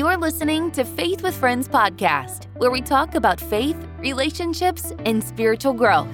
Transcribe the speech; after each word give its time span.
You're 0.00 0.16
listening 0.16 0.70
to 0.70 0.82
Faith 0.82 1.22
with 1.22 1.36
Friends 1.36 1.68
podcast, 1.68 2.46
where 2.56 2.70
we 2.70 2.80
talk 2.80 3.16
about 3.16 3.38
faith, 3.38 3.76
relationships, 3.98 4.94
and 5.04 5.22
spiritual 5.22 5.74
growth. 5.74 6.08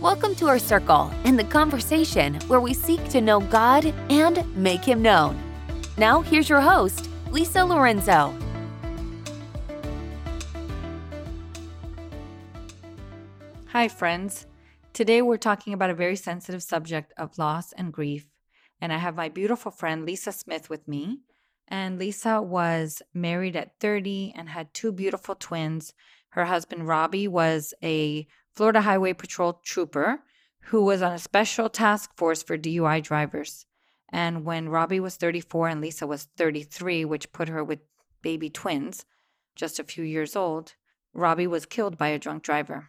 Welcome 0.00 0.36
to 0.36 0.46
our 0.46 0.60
circle 0.60 1.10
and 1.24 1.36
the 1.36 1.42
conversation 1.42 2.34
where 2.46 2.60
we 2.60 2.72
seek 2.72 3.02
to 3.08 3.20
know 3.20 3.40
God 3.40 3.86
and 4.10 4.46
make 4.56 4.84
Him 4.84 5.02
known. 5.02 5.42
Now, 5.98 6.20
here's 6.20 6.48
your 6.48 6.60
host, 6.60 7.10
Lisa 7.32 7.64
Lorenzo. 7.64 8.32
Hi, 13.70 13.88
friends. 13.88 14.46
Today 14.92 15.20
we're 15.20 15.36
talking 15.36 15.72
about 15.72 15.90
a 15.90 15.94
very 15.94 16.14
sensitive 16.14 16.62
subject 16.62 17.12
of 17.18 17.36
loss 17.38 17.72
and 17.72 17.92
grief. 17.92 18.24
And 18.80 18.92
I 18.92 18.98
have 18.98 19.16
my 19.16 19.28
beautiful 19.28 19.72
friend 19.72 20.06
Lisa 20.06 20.30
Smith 20.30 20.70
with 20.70 20.86
me. 20.86 21.22
And 21.68 21.98
Lisa 21.98 22.42
was 22.42 23.02
married 23.14 23.56
at 23.56 23.78
30 23.80 24.34
and 24.36 24.48
had 24.48 24.74
two 24.74 24.92
beautiful 24.92 25.34
twins. 25.34 25.94
Her 26.30 26.44
husband, 26.44 26.86
Robbie, 26.86 27.28
was 27.28 27.72
a 27.82 28.26
Florida 28.54 28.82
Highway 28.82 29.14
Patrol 29.14 29.60
trooper 29.64 30.22
who 30.66 30.82
was 30.84 31.02
on 31.02 31.12
a 31.12 31.18
special 31.18 31.68
task 31.68 32.10
force 32.16 32.42
for 32.42 32.58
DUI 32.58 33.02
drivers. 33.02 33.66
And 34.10 34.44
when 34.44 34.68
Robbie 34.68 35.00
was 35.00 35.16
34 35.16 35.68
and 35.68 35.80
Lisa 35.80 36.06
was 36.06 36.28
33, 36.36 37.04
which 37.04 37.32
put 37.32 37.48
her 37.48 37.64
with 37.64 37.80
baby 38.20 38.50
twins, 38.50 39.04
just 39.56 39.78
a 39.78 39.84
few 39.84 40.04
years 40.04 40.36
old, 40.36 40.74
Robbie 41.14 41.46
was 41.46 41.66
killed 41.66 41.96
by 41.96 42.08
a 42.08 42.18
drunk 42.18 42.42
driver. 42.42 42.88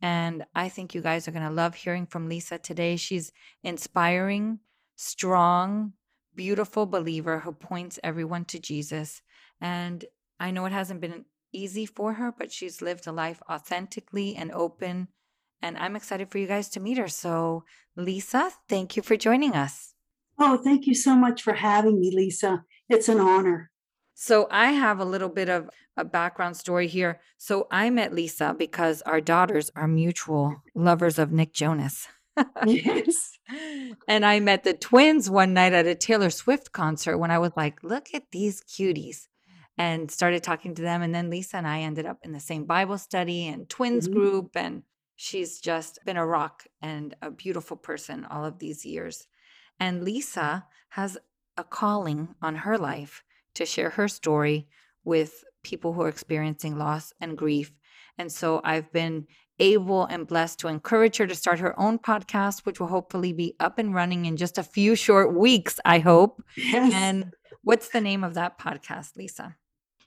And 0.00 0.44
I 0.54 0.68
think 0.68 0.94
you 0.94 1.00
guys 1.00 1.28
are 1.28 1.32
going 1.32 1.46
to 1.46 1.54
love 1.54 1.74
hearing 1.74 2.06
from 2.06 2.28
Lisa 2.28 2.58
today. 2.58 2.96
She's 2.96 3.32
inspiring, 3.62 4.58
strong, 4.96 5.92
beautiful 6.34 6.86
believer 6.86 7.40
who 7.40 7.52
points 7.52 7.98
everyone 8.02 8.44
to 8.46 8.58
Jesus. 8.58 9.22
And 9.60 10.04
I 10.40 10.50
know 10.50 10.64
it 10.66 10.72
hasn't 10.72 11.00
been 11.00 11.24
easy 11.52 11.86
for 11.86 12.14
her, 12.14 12.32
but 12.36 12.50
she's 12.50 12.82
lived 12.82 13.06
a 13.06 13.12
life 13.12 13.42
authentically 13.48 14.34
and 14.36 14.50
open. 14.52 15.08
And 15.60 15.78
I'm 15.78 15.94
excited 15.94 16.30
for 16.30 16.38
you 16.38 16.46
guys 16.46 16.68
to 16.70 16.80
meet 16.80 16.98
her. 16.98 17.08
So, 17.08 17.64
Lisa, 17.96 18.50
thank 18.68 18.96
you 18.96 19.02
for 19.02 19.16
joining 19.16 19.54
us. 19.54 19.94
Oh, 20.38 20.56
thank 20.56 20.86
you 20.86 20.94
so 20.94 21.14
much 21.14 21.42
for 21.42 21.52
having 21.52 22.00
me, 22.00 22.10
Lisa. 22.14 22.64
It's 22.88 23.08
an 23.08 23.20
honor. 23.20 23.70
So, 24.14 24.48
I 24.50 24.72
have 24.72 24.98
a 24.98 25.04
little 25.04 25.28
bit 25.28 25.48
of 25.48 25.70
a 25.96 26.04
background 26.04 26.56
story 26.56 26.88
here. 26.88 27.20
So, 27.38 27.68
I 27.70 27.90
met 27.90 28.14
Lisa 28.14 28.54
because 28.58 29.02
our 29.02 29.20
daughters 29.20 29.70
are 29.76 29.86
mutual 29.86 30.62
lovers 30.74 31.18
of 31.18 31.30
Nick 31.30 31.52
Jonas. 31.52 32.08
yes. 32.66 33.38
And 34.08 34.24
I 34.24 34.40
met 34.40 34.64
the 34.64 34.74
twins 34.74 35.30
one 35.30 35.54
night 35.54 35.72
at 35.72 35.86
a 35.86 35.94
Taylor 35.94 36.30
Swift 36.30 36.72
concert 36.72 37.18
when 37.18 37.30
I 37.30 37.38
was 37.38 37.52
like, 37.56 37.82
look 37.82 38.08
at 38.14 38.30
these 38.30 38.62
cuties. 38.62 39.28
And 39.78 40.10
started 40.10 40.42
talking 40.42 40.74
to 40.74 40.82
them. 40.82 41.02
And 41.02 41.14
then 41.14 41.30
Lisa 41.30 41.56
and 41.56 41.66
I 41.66 41.80
ended 41.80 42.04
up 42.04 42.18
in 42.22 42.32
the 42.32 42.40
same 42.40 42.66
Bible 42.66 42.98
study 42.98 43.48
and 43.48 43.68
twins 43.68 44.06
mm-hmm. 44.06 44.18
group. 44.18 44.50
And 44.54 44.82
she's 45.16 45.60
just 45.60 45.98
been 46.04 46.18
a 46.18 46.26
rock 46.26 46.64
and 46.82 47.16
a 47.22 47.30
beautiful 47.30 47.76
person 47.76 48.26
all 48.26 48.44
of 48.44 48.58
these 48.58 48.84
years. 48.84 49.26
And 49.80 50.04
Lisa 50.04 50.66
has 50.90 51.16
a 51.56 51.64
calling 51.64 52.34
on 52.42 52.56
her 52.56 52.76
life 52.76 53.24
to 53.54 53.66
share 53.66 53.90
her 53.90 54.08
story 54.08 54.68
with 55.04 55.42
people 55.62 55.92
who 55.92 56.02
are 56.02 56.08
experiencing 56.08 56.76
loss 56.76 57.12
and 57.20 57.36
grief. 57.36 57.72
And 58.18 58.30
so 58.30 58.60
I've 58.64 58.92
been 58.92 59.26
able 59.62 60.04
and 60.06 60.26
blessed 60.26 60.58
to 60.58 60.68
encourage 60.68 61.16
her 61.16 61.26
to 61.26 61.34
start 61.34 61.60
her 61.60 61.78
own 61.80 61.98
podcast, 61.98 62.66
which 62.66 62.80
will 62.80 62.88
hopefully 62.88 63.32
be 63.32 63.54
up 63.60 63.78
and 63.78 63.94
running 63.94 64.26
in 64.26 64.36
just 64.36 64.58
a 64.58 64.62
few 64.62 64.96
short 64.96 65.32
weeks, 65.32 65.78
I 65.84 66.00
hope. 66.00 66.42
Yes. 66.56 66.92
And 66.92 67.32
what's 67.62 67.88
the 67.88 68.00
name 68.00 68.24
of 68.24 68.34
that 68.34 68.58
podcast, 68.58 69.16
Lisa? 69.16 69.56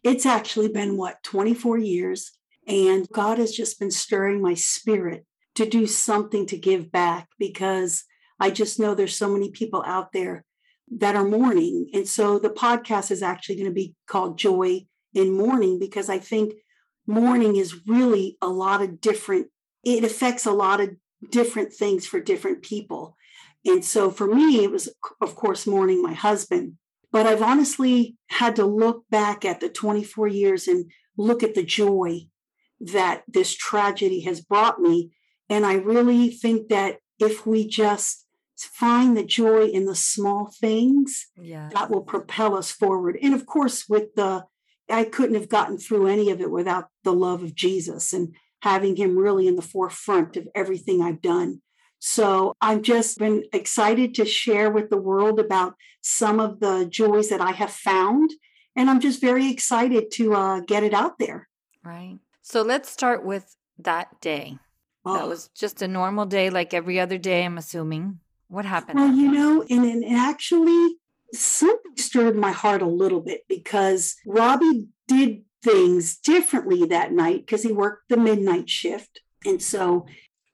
It's 0.03 0.25
actually 0.25 0.67
been 0.67 0.97
what, 0.97 1.23
24 1.23 1.79
years. 1.79 2.33
And 2.67 3.07
God 3.09 3.37
has 3.37 3.51
just 3.53 3.79
been 3.79 3.91
stirring 3.91 4.41
my 4.41 4.55
spirit 4.55 5.25
to 5.55 5.67
do 5.67 5.87
something 5.87 6.45
to 6.47 6.57
give 6.57 6.91
back 6.91 7.29
because 7.39 8.03
I 8.39 8.51
just 8.51 8.79
know 8.79 8.93
there's 8.93 9.15
so 9.15 9.31
many 9.31 9.51
people 9.51 9.83
out 9.85 10.11
there 10.11 10.43
that 10.97 11.15
are 11.15 11.23
mourning. 11.23 11.89
And 11.93 12.07
so 12.07 12.39
the 12.39 12.49
podcast 12.49 13.09
is 13.09 13.23
actually 13.23 13.55
going 13.55 13.69
to 13.69 13.73
be 13.73 13.95
called 14.05 14.37
Joy 14.37 14.85
in 15.13 15.31
Mourning 15.31 15.79
because 15.79 16.09
I 16.09 16.19
think 16.19 16.53
mourning 17.07 17.55
is 17.55 17.87
really 17.87 18.37
a 18.41 18.47
lot 18.47 18.81
of 18.81 19.01
different, 19.01 19.47
it 19.83 20.03
affects 20.03 20.45
a 20.45 20.51
lot 20.51 20.81
of 20.81 20.89
different 21.31 21.73
things 21.73 22.05
for 22.05 22.19
different 22.19 22.61
people. 22.61 23.15
And 23.65 23.83
so 23.83 24.11
for 24.11 24.27
me, 24.27 24.63
it 24.63 24.71
was, 24.71 24.89
of 25.21 25.35
course, 25.35 25.65
mourning 25.65 26.01
my 26.01 26.13
husband. 26.13 26.77
But 27.11 27.25
I've 27.25 27.41
honestly 27.41 28.17
had 28.27 28.55
to 28.57 28.65
look 28.65 29.05
back 29.09 29.45
at 29.45 29.59
the 29.59 29.69
24 29.69 30.27
years 30.27 30.67
and 30.67 30.91
look 31.17 31.43
at 31.43 31.55
the 31.55 31.63
joy 31.63 32.27
that 32.79 33.23
this 33.27 33.55
tragedy 33.55 34.21
has 34.21 34.41
brought 34.41 34.81
me. 34.81 35.11
And 35.49 35.65
I 35.65 35.75
really 35.75 36.29
think 36.29 36.69
that 36.69 36.97
if 37.19 37.45
we 37.45 37.67
just 37.67 38.25
find 38.57 39.15
the 39.15 39.23
joy 39.23 39.65
in 39.65 39.85
the 39.85 39.95
small 39.95 40.51
things, 40.59 41.27
yeah. 41.37 41.69
that 41.73 41.89
will 41.89 42.03
propel 42.03 42.55
us 42.55 42.71
forward. 42.71 43.17
And 43.21 43.33
of 43.33 43.45
course, 43.45 43.85
with 43.87 44.15
the 44.15 44.45
I 44.89 45.03
couldn't 45.03 45.35
have 45.35 45.49
gotten 45.49 45.77
through 45.77 46.07
any 46.07 46.29
of 46.29 46.41
it 46.41 46.51
without 46.51 46.89
the 47.03 47.13
love 47.13 47.43
of 47.43 47.55
Jesus 47.55 48.13
and 48.13 48.35
having 48.61 48.95
him 48.95 49.17
really 49.17 49.47
in 49.47 49.55
the 49.55 49.61
forefront 49.61 50.37
of 50.37 50.47
everything 50.55 51.01
I've 51.01 51.21
done. 51.21 51.61
So 51.99 52.53
I've 52.61 52.81
just 52.81 53.17
been 53.17 53.45
excited 53.51 54.13
to 54.15 54.25
share 54.25 54.69
with 54.69 54.89
the 54.89 54.97
world 54.97 55.39
about 55.39 55.75
some 56.01 56.39
of 56.39 56.59
the 56.59 56.85
joys 56.85 57.29
that 57.29 57.41
I 57.41 57.51
have 57.51 57.71
found. 57.71 58.31
And 58.75 58.89
I'm 58.89 58.99
just 58.99 59.21
very 59.21 59.49
excited 59.49 60.11
to 60.13 60.33
uh, 60.33 60.59
get 60.59 60.83
it 60.83 60.93
out 60.93 61.17
there. 61.17 61.47
Right. 61.83 62.19
So 62.41 62.61
let's 62.61 62.89
start 62.89 63.25
with 63.25 63.55
that 63.79 64.21
day. 64.21 64.59
Oh. 65.05 65.15
That 65.15 65.27
was 65.27 65.49
just 65.55 65.81
a 65.81 65.87
normal 65.87 66.25
day, 66.25 66.49
like 66.49 66.73
every 66.73 66.99
other 66.99 67.17
day, 67.17 67.45
I'm 67.45 67.57
assuming. 67.57 68.19
What 68.47 68.65
happened? 68.65 68.99
Well, 68.99 69.13
you 69.13 69.31
know, 69.31 69.63
and, 69.69 69.85
and 69.85 70.03
actually, 70.15 70.97
something 71.33 71.97
stirred 71.97 72.35
my 72.35 72.51
heart 72.51 72.81
a 72.81 72.87
little 72.87 73.21
bit 73.21 73.41
because 73.47 74.15
Robbie 74.25 74.87
did 75.07 75.43
things 75.63 76.17
differently 76.17 76.85
that 76.85 77.11
night 77.11 77.45
because 77.45 77.63
he 77.63 77.71
worked 77.71 78.09
the 78.09 78.17
midnight 78.17 78.69
shift. 78.69 79.21
And 79.45 79.61
so 79.61 80.05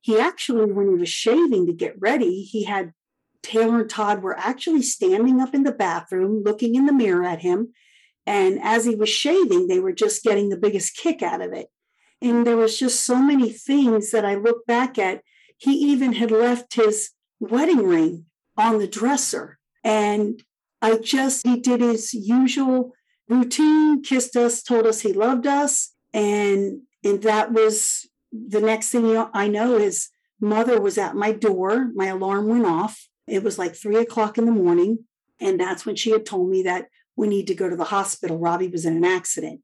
he 0.02 0.20
actually, 0.20 0.72
when 0.72 0.88
he 0.88 0.96
was 0.96 1.10
shaving 1.10 1.68
to 1.68 1.74
get 1.74 2.00
ready, 2.00 2.44
he 2.44 2.64
had 2.64 2.94
Taylor 3.44 3.82
and 3.82 3.90
Todd 3.90 4.22
were 4.22 4.38
actually 4.38 4.82
standing 4.82 5.42
up 5.42 5.54
in 5.54 5.64
the 5.64 5.72
bathroom 5.72 6.44
looking 6.44 6.76
in 6.76 6.86
the 6.86 6.94
mirror 6.94 7.24
at 7.24 7.42
him. 7.42 7.74
And 8.26 8.60
as 8.62 8.86
he 8.86 8.96
was 8.96 9.10
shaving, 9.10 9.68
they 9.68 9.80
were 9.80 9.94
just 9.94 10.24
getting 10.24 10.50
the 10.50 10.58
biggest 10.58 10.96
kick 10.96 11.22
out 11.22 11.42
of 11.42 11.54
it. 11.54 11.68
And 12.22 12.46
there 12.46 12.58
was 12.58 12.78
just 12.78 13.04
so 13.04 13.18
many 13.18 13.52
things 13.52 14.12
that 14.12 14.26
I 14.26 14.36
look 14.36 14.66
back 14.68 15.00
at. 15.00 15.24
He 15.58 15.74
even 15.74 16.14
had 16.14 16.32
left 16.32 16.76
his 16.76 17.12
wedding 17.40 17.86
ring 17.86 18.26
on 18.58 18.78
the 18.78 18.88
dresser. 18.88 19.58
And 19.84 20.42
I 20.82 20.98
just, 20.98 21.46
he 21.46 21.60
did 21.60 21.82
his 21.82 22.14
usual 22.14 22.94
routine, 23.28 24.02
kissed 24.02 24.36
us, 24.36 24.64
told 24.64 24.88
us 24.88 25.02
he 25.02 25.14
loved 25.14 25.48
us. 25.48 25.94
And, 26.14 26.82
and 27.04 27.22
that 27.24 27.54
was 27.54 28.10
the 28.32 28.62
next 28.62 28.90
thing 28.90 29.24
I 29.34 29.48
know 29.48 29.78
his 29.78 30.10
mother 30.40 30.82
was 30.82 30.98
at 30.98 31.16
my 31.16 31.32
door. 31.32 31.92
My 31.94 32.08
alarm 32.08 32.48
went 32.48 32.66
off. 32.66 33.08
It 33.28 33.44
was 33.44 33.60
like 33.60 33.76
three 33.76 33.98
o'clock 33.98 34.38
in 34.38 34.46
the 34.46 34.52
morning. 34.52 35.06
And 35.40 35.60
that's 35.60 35.86
when 35.86 35.96
she 35.96 36.12
had 36.12 36.26
told 36.26 36.50
me 36.50 36.64
that 36.64 36.88
we 37.16 37.28
need 37.28 37.48
to 37.48 37.56
go 37.56 37.70
to 37.70 37.76
the 37.76 37.86
hospital. 37.86 38.38
Robbie 38.38 38.68
was 38.68 38.86
in 38.86 38.98
an 38.98 39.06
accident. 39.06 39.62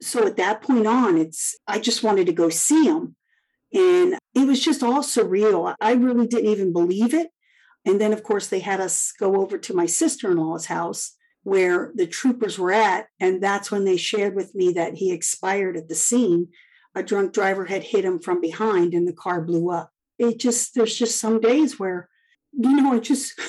So 0.00 0.26
at 0.26 0.36
that 0.36 0.62
point 0.62 0.86
on, 0.86 1.16
it's, 1.18 1.56
I 1.66 1.78
just 1.78 2.02
wanted 2.02 2.26
to 2.26 2.32
go 2.32 2.48
see 2.48 2.84
him. 2.84 3.16
And 3.72 4.18
it 4.34 4.46
was 4.46 4.62
just 4.62 4.82
all 4.82 5.00
surreal. 5.00 5.74
I 5.80 5.92
really 5.92 6.26
didn't 6.26 6.50
even 6.50 6.72
believe 6.72 7.14
it. 7.14 7.30
And 7.88 7.98
then, 7.98 8.12
of 8.12 8.22
course, 8.22 8.48
they 8.48 8.58
had 8.58 8.82
us 8.82 9.12
go 9.18 9.36
over 9.40 9.56
to 9.56 9.74
my 9.74 9.86
sister 9.86 10.30
in 10.30 10.36
law's 10.36 10.66
house 10.66 11.16
where 11.42 11.90
the 11.94 12.06
troopers 12.06 12.58
were 12.58 12.70
at. 12.70 13.06
And 13.18 13.42
that's 13.42 13.70
when 13.70 13.86
they 13.86 13.96
shared 13.96 14.34
with 14.34 14.54
me 14.54 14.74
that 14.74 14.96
he 14.96 15.10
expired 15.10 15.74
at 15.74 15.88
the 15.88 15.94
scene. 15.94 16.48
A 16.94 17.02
drunk 17.02 17.32
driver 17.32 17.64
had 17.64 17.82
hit 17.82 18.04
him 18.04 18.18
from 18.18 18.42
behind 18.42 18.92
and 18.92 19.08
the 19.08 19.14
car 19.14 19.40
blew 19.40 19.70
up. 19.70 19.90
It 20.18 20.38
just, 20.38 20.74
there's 20.74 20.98
just 20.98 21.18
some 21.18 21.40
days 21.40 21.78
where, 21.78 22.10
you 22.52 22.76
know, 22.76 22.92
it 22.92 23.04
just, 23.04 23.40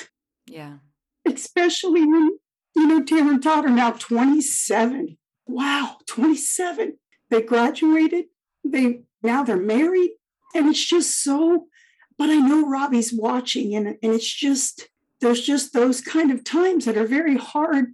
yeah. 0.46 0.78
Especially 1.26 2.06
when, 2.06 2.38
you 2.74 2.86
know, 2.86 3.02
Taylor 3.02 3.32
and 3.32 3.42
Todd 3.42 3.66
are 3.66 3.68
now 3.68 3.90
27. 3.90 5.18
Wow, 5.46 5.98
27. 6.06 6.96
They 7.28 7.42
graduated. 7.42 8.24
They 8.64 9.02
now 9.22 9.42
they're 9.42 9.58
married. 9.58 10.12
And 10.54 10.66
it's 10.66 10.82
just 10.82 11.22
so 11.22 11.66
but 12.20 12.28
I 12.28 12.36
know 12.36 12.68
Robbie's 12.68 13.12
watching, 13.14 13.74
and, 13.74 13.86
and 13.88 14.12
it's 14.14 14.30
just, 14.30 14.88
there's 15.22 15.40
just 15.40 15.72
those 15.72 16.02
kind 16.02 16.30
of 16.30 16.44
times 16.44 16.84
that 16.84 16.98
are 16.98 17.06
very 17.06 17.36
hard 17.38 17.86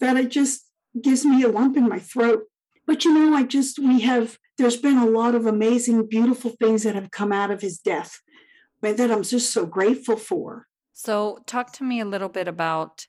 that 0.00 0.16
it 0.16 0.30
just 0.30 0.64
gives 1.00 1.26
me 1.26 1.42
a 1.42 1.48
lump 1.48 1.76
in 1.76 1.86
my 1.86 1.98
throat. 1.98 2.44
But 2.86 3.04
you 3.04 3.12
know, 3.12 3.36
I 3.36 3.42
just, 3.42 3.78
we 3.78 4.00
have, 4.00 4.38
there's 4.56 4.78
been 4.78 4.96
a 4.96 5.04
lot 5.06 5.34
of 5.34 5.44
amazing, 5.44 6.06
beautiful 6.08 6.52
things 6.58 6.84
that 6.84 6.94
have 6.94 7.10
come 7.10 7.32
out 7.32 7.50
of 7.50 7.60
his 7.60 7.78
death 7.78 8.20
that 8.80 9.10
I'm 9.10 9.22
just 9.22 9.52
so 9.52 9.66
grateful 9.66 10.16
for. 10.16 10.66
So, 10.94 11.40
talk 11.44 11.72
to 11.74 11.84
me 11.84 12.00
a 12.00 12.04
little 12.06 12.28
bit 12.30 12.48
about 12.48 13.06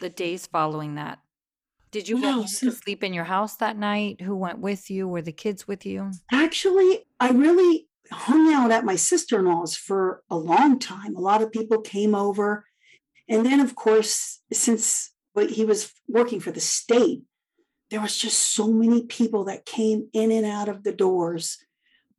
the 0.00 0.08
days 0.08 0.46
following 0.46 0.96
that. 0.96 1.18
Did 1.90 2.08
you 2.08 2.18
No, 2.18 2.40
go 2.40 2.46
so- 2.46 2.70
to 2.70 2.72
sleep 2.72 3.04
in 3.04 3.14
your 3.14 3.24
house 3.24 3.56
that 3.56 3.76
night? 3.76 4.20
Who 4.22 4.34
went 4.36 4.58
with 4.58 4.90
you? 4.90 5.06
Were 5.06 5.22
the 5.22 5.32
kids 5.32 5.68
with 5.68 5.86
you? 5.86 6.10
Actually, 6.32 7.04
I 7.20 7.30
really 7.30 7.87
hung 8.10 8.52
out 8.52 8.70
at 8.70 8.84
my 8.84 8.96
sister 8.96 9.38
in 9.38 9.46
law's 9.46 9.76
for 9.76 10.22
a 10.30 10.36
long 10.36 10.78
time. 10.78 11.16
A 11.16 11.20
lot 11.20 11.42
of 11.42 11.52
people 11.52 11.80
came 11.80 12.14
over. 12.14 12.64
And 13.28 13.44
then, 13.44 13.60
of 13.60 13.74
course, 13.74 14.40
since 14.52 15.12
he 15.50 15.64
was 15.64 15.92
working 16.08 16.40
for 16.40 16.50
the 16.50 16.60
state, 16.60 17.22
there 17.90 18.00
was 18.00 18.18
just 18.18 18.54
so 18.54 18.68
many 18.68 19.04
people 19.04 19.44
that 19.44 19.66
came 19.66 20.08
in 20.12 20.30
and 20.30 20.44
out 20.44 20.68
of 20.68 20.84
the 20.84 20.92
doors 20.92 21.58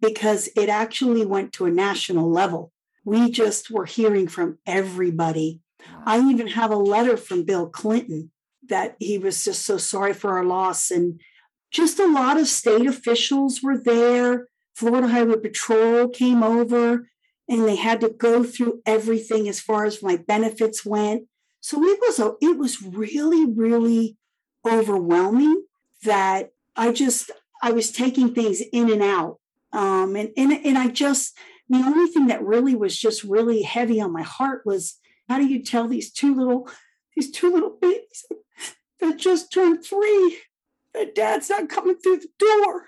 because 0.01 0.49
it 0.55 0.69
actually 0.69 1.25
went 1.25 1.53
to 1.53 1.65
a 1.65 1.71
national 1.71 2.31
level. 2.31 2.71
We 3.03 3.31
just 3.31 3.69
were 3.69 3.85
hearing 3.85 4.27
from 4.27 4.57
everybody. 4.65 5.61
I 6.05 6.19
even 6.19 6.47
have 6.47 6.71
a 6.71 6.77
letter 6.77 7.17
from 7.17 7.45
Bill 7.45 7.67
Clinton 7.67 8.31
that 8.67 8.95
he 8.99 9.17
was 9.17 9.43
just 9.43 9.65
so 9.65 9.77
sorry 9.77 10.13
for 10.13 10.37
our 10.37 10.43
loss. 10.43 10.91
And 10.91 11.19
just 11.71 11.99
a 11.99 12.07
lot 12.07 12.39
of 12.39 12.47
state 12.47 12.85
officials 12.85 13.61
were 13.63 13.77
there. 13.77 14.47
Florida 14.79 15.09
Highway 15.09 15.35
Patrol 15.35 16.07
came 16.07 16.41
over 16.41 17.09
and 17.49 17.67
they 17.67 17.75
had 17.75 17.99
to 17.99 18.09
go 18.09 18.45
through 18.45 18.81
everything 18.85 19.49
as 19.49 19.59
far 19.59 19.83
as 19.83 20.01
my 20.01 20.15
benefits 20.15 20.85
went. 20.85 21.23
So 21.59 21.83
it 21.83 21.99
was 21.99 22.17
a, 22.17 22.35
it 22.39 22.57
was 22.57 22.81
really, 22.81 23.45
really 23.45 24.15
overwhelming 24.65 25.65
that 26.03 26.53
I 26.77 26.93
just 26.93 27.29
I 27.61 27.73
was 27.73 27.91
taking 27.91 28.33
things 28.33 28.61
in 28.71 28.89
and 28.89 29.01
out. 29.01 29.39
Um, 29.73 30.15
and, 30.15 30.29
and 30.37 30.53
and 30.53 30.77
I 30.77 30.87
just 30.87 31.37
the 31.67 31.79
only 31.79 32.09
thing 32.09 32.27
that 32.27 32.41
really 32.41 32.73
was 32.73 32.97
just 32.97 33.25
really 33.25 33.63
heavy 33.63 33.99
on 33.99 34.13
my 34.13 34.23
heart 34.23 34.61
was 34.65 34.97
how 35.27 35.39
do 35.39 35.45
you 35.45 35.61
tell 35.61 35.89
these 35.89 36.09
two 36.09 36.33
little 36.33 36.69
these 37.17 37.31
two 37.31 37.51
little 37.51 37.77
babies 37.81 38.25
that 39.01 39.17
just 39.17 39.51
turned 39.51 39.83
three 39.83 40.37
that 40.93 41.15
dad's 41.15 41.49
not 41.49 41.67
coming 41.67 41.97
through 41.97 42.19
the 42.19 42.29
door 42.39 42.85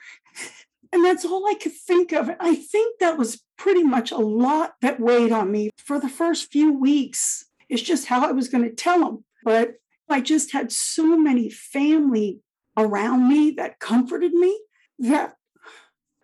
and 0.91 1.05
that's 1.05 1.25
all 1.25 1.47
i 1.47 1.53
could 1.53 1.73
think 1.73 2.11
of. 2.11 2.29
I 2.39 2.55
think 2.55 2.99
that 2.99 3.17
was 3.17 3.43
pretty 3.57 3.83
much 3.83 4.11
a 4.11 4.17
lot 4.17 4.75
that 4.81 4.99
weighed 4.99 5.31
on 5.31 5.51
me 5.51 5.69
for 5.77 5.99
the 5.99 6.09
first 6.09 6.51
few 6.51 6.73
weeks. 6.73 7.45
It's 7.69 7.81
just 7.81 8.07
how 8.07 8.27
i 8.27 8.31
was 8.31 8.49
going 8.49 8.63
to 8.63 8.75
tell 8.75 8.99
them 8.99 9.23
but 9.43 9.75
i 10.09 10.21
just 10.21 10.51
had 10.51 10.71
so 10.71 11.17
many 11.17 11.49
family 11.49 12.41
around 12.77 13.27
me 13.27 13.51
that 13.51 13.79
comforted 13.79 14.33
me 14.33 14.61
that 14.99 15.35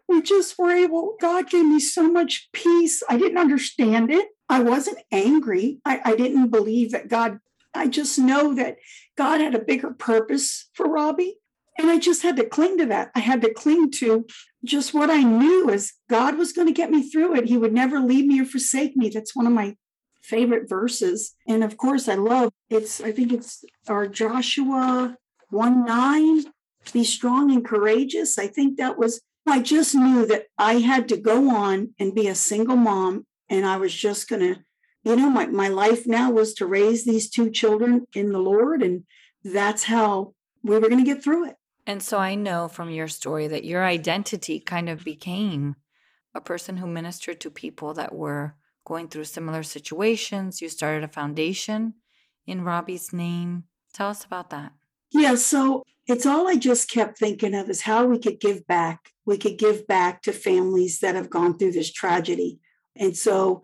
we 0.07 0.21
just 0.21 0.57
were 0.57 0.71
able 0.71 1.15
god 1.19 1.49
gave 1.49 1.65
me 1.65 1.79
so 1.79 2.11
much 2.11 2.49
peace. 2.53 3.03
I 3.09 3.17
didn't 3.17 3.37
understand 3.37 4.11
it. 4.11 4.29
I 4.49 4.61
wasn't 4.61 4.99
angry. 5.11 5.79
I, 5.83 5.99
I 6.05 6.15
didn't 6.15 6.49
believe 6.49 6.91
that 6.91 7.07
god 7.07 7.39
i 7.73 7.87
just 7.87 8.17
know 8.17 8.55
that 8.55 8.77
god 9.17 9.39
had 9.39 9.55
a 9.55 9.59
bigger 9.59 9.91
purpose 9.91 10.69
for 10.73 10.87
robbie 10.87 11.37
and 11.77 11.89
i 11.89 11.97
just 11.97 12.21
had 12.21 12.35
to 12.35 12.45
cling 12.45 12.77
to 12.77 12.85
that 12.85 13.11
i 13.15 13.19
had 13.19 13.41
to 13.41 13.53
cling 13.53 13.89
to 13.91 14.25
just 14.63 14.93
what 14.93 15.09
i 15.09 15.21
knew 15.21 15.69
is 15.69 15.93
god 16.09 16.37
was 16.37 16.53
going 16.53 16.67
to 16.67 16.73
get 16.73 16.91
me 16.91 17.09
through 17.09 17.35
it 17.35 17.45
he 17.45 17.57
would 17.57 17.73
never 17.73 17.99
leave 17.99 18.25
me 18.25 18.39
or 18.39 18.45
forsake 18.45 18.95
me 18.95 19.09
that's 19.09 19.35
one 19.35 19.47
of 19.47 19.53
my 19.53 19.75
favorite 20.21 20.67
verses 20.67 21.35
and 21.47 21.63
of 21.63 21.77
course 21.77 22.07
i 22.07 22.15
love 22.15 22.51
it's 22.69 23.01
i 23.01 23.11
think 23.11 23.31
it's 23.31 23.63
our 23.87 24.07
joshua 24.07 25.15
1 25.49 25.85
9 25.85 26.43
be 26.93 27.03
strong 27.03 27.51
and 27.51 27.65
courageous 27.65 28.37
i 28.37 28.47
think 28.47 28.77
that 28.77 28.97
was 28.97 29.21
I 29.47 29.61
just 29.61 29.95
knew 29.95 30.25
that 30.25 30.47
I 30.57 30.79
had 30.79 31.07
to 31.09 31.17
go 31.17 31.49
on 31.55 31.93
and 31.97 32.13
be 32.13 32.27
a 32.27 32.35
single 32.35 32.75
mom. 32.75 33.25
And 33.49 33.65
I 33.65 33.77
was 33.77 33.95
just 33.95 34.27
going 34.27 34.41
to, 34.41 34.61
you 35.03 35.15
know, 35.15 35.29
my, 35.29 35.45
my 35.47 35.69
life 35.69 36.05
now 36.05 36.29
was 36.29 36.53
to 36.55 36.65
raise 36.65 37.05
these 37.05 37.29
two 37.29 37.49
children 37.49 38.05
in 38.13 38.33
the 38.33 38.39
Lord. 38.39 38.83
And 38.83 39.05
that's 39.43 39.83
how 39.83 40.33
we 40.63 40.77
were 40.77 40.89
going 40.89 41.03
to 41.03 41.09
get 41.09 41.23
through 41.23 41.47
it. 41.47 41.55
And 41.87 42.03
so 42.03 42.17
I 42.17 42.35
know 42.35 42.67
from 42.67 42.91
your 42.91 43.07
story 43.07 43.47
that 43.47 43.63
your 43.63 43.85
identity 43.85 44.59
kind 44.59 44.89
of 44.89 45.05
became 45.05 45.77
a 46.35 46.41
person 46.41 46.77
who 46.77 46.85
ministered 46.85 47.39
to 47.39 47.49
people 47.49 47.93
that 47.93 48.13
were 48.13 48.55
going 48.85 49.07
through 49.07 49.23
similar 49.23 49.63
situations. 49.63 50.61
You 50.61 50.67
started 50.67 51.05
a 51.05 51.07
foundation 51.07 51.93
in 52.45 52.65
Robbie's 52.65 53.13
name. 53.13 53.63
Tell 53.93 54.09
us 54.09 54.25
about 54.25 54.49
that. 54.49 54.73
Yeah. 55.11 55.35
So 55.35 55.83
it's 56.07 56.25
all 56.25 56.49
I 56.49 56.57
just 56.57 56.91
kept 56.91 57.17
thinking 57.17 57.55
of 57.55 57.69
is 57.69 57.81
how 57.81 58.05
we 58.05 58.19
could 58.19 58.41
give 58.41 58.67
back. 58.67 59.13
We 59.25 59.37
could 59.37 59.57
give 59.57 59.87
back 59.87 60.21
to 60.23 60.33
families 60.33 60.99
that 60.99 61.15
have 61.15 61.29
gone 61.29 61.57
through 61.57 61.71
this 61.71 61.91
tragedy. 61.91 62.59
And 62.97 63.15
so 63.15 63.61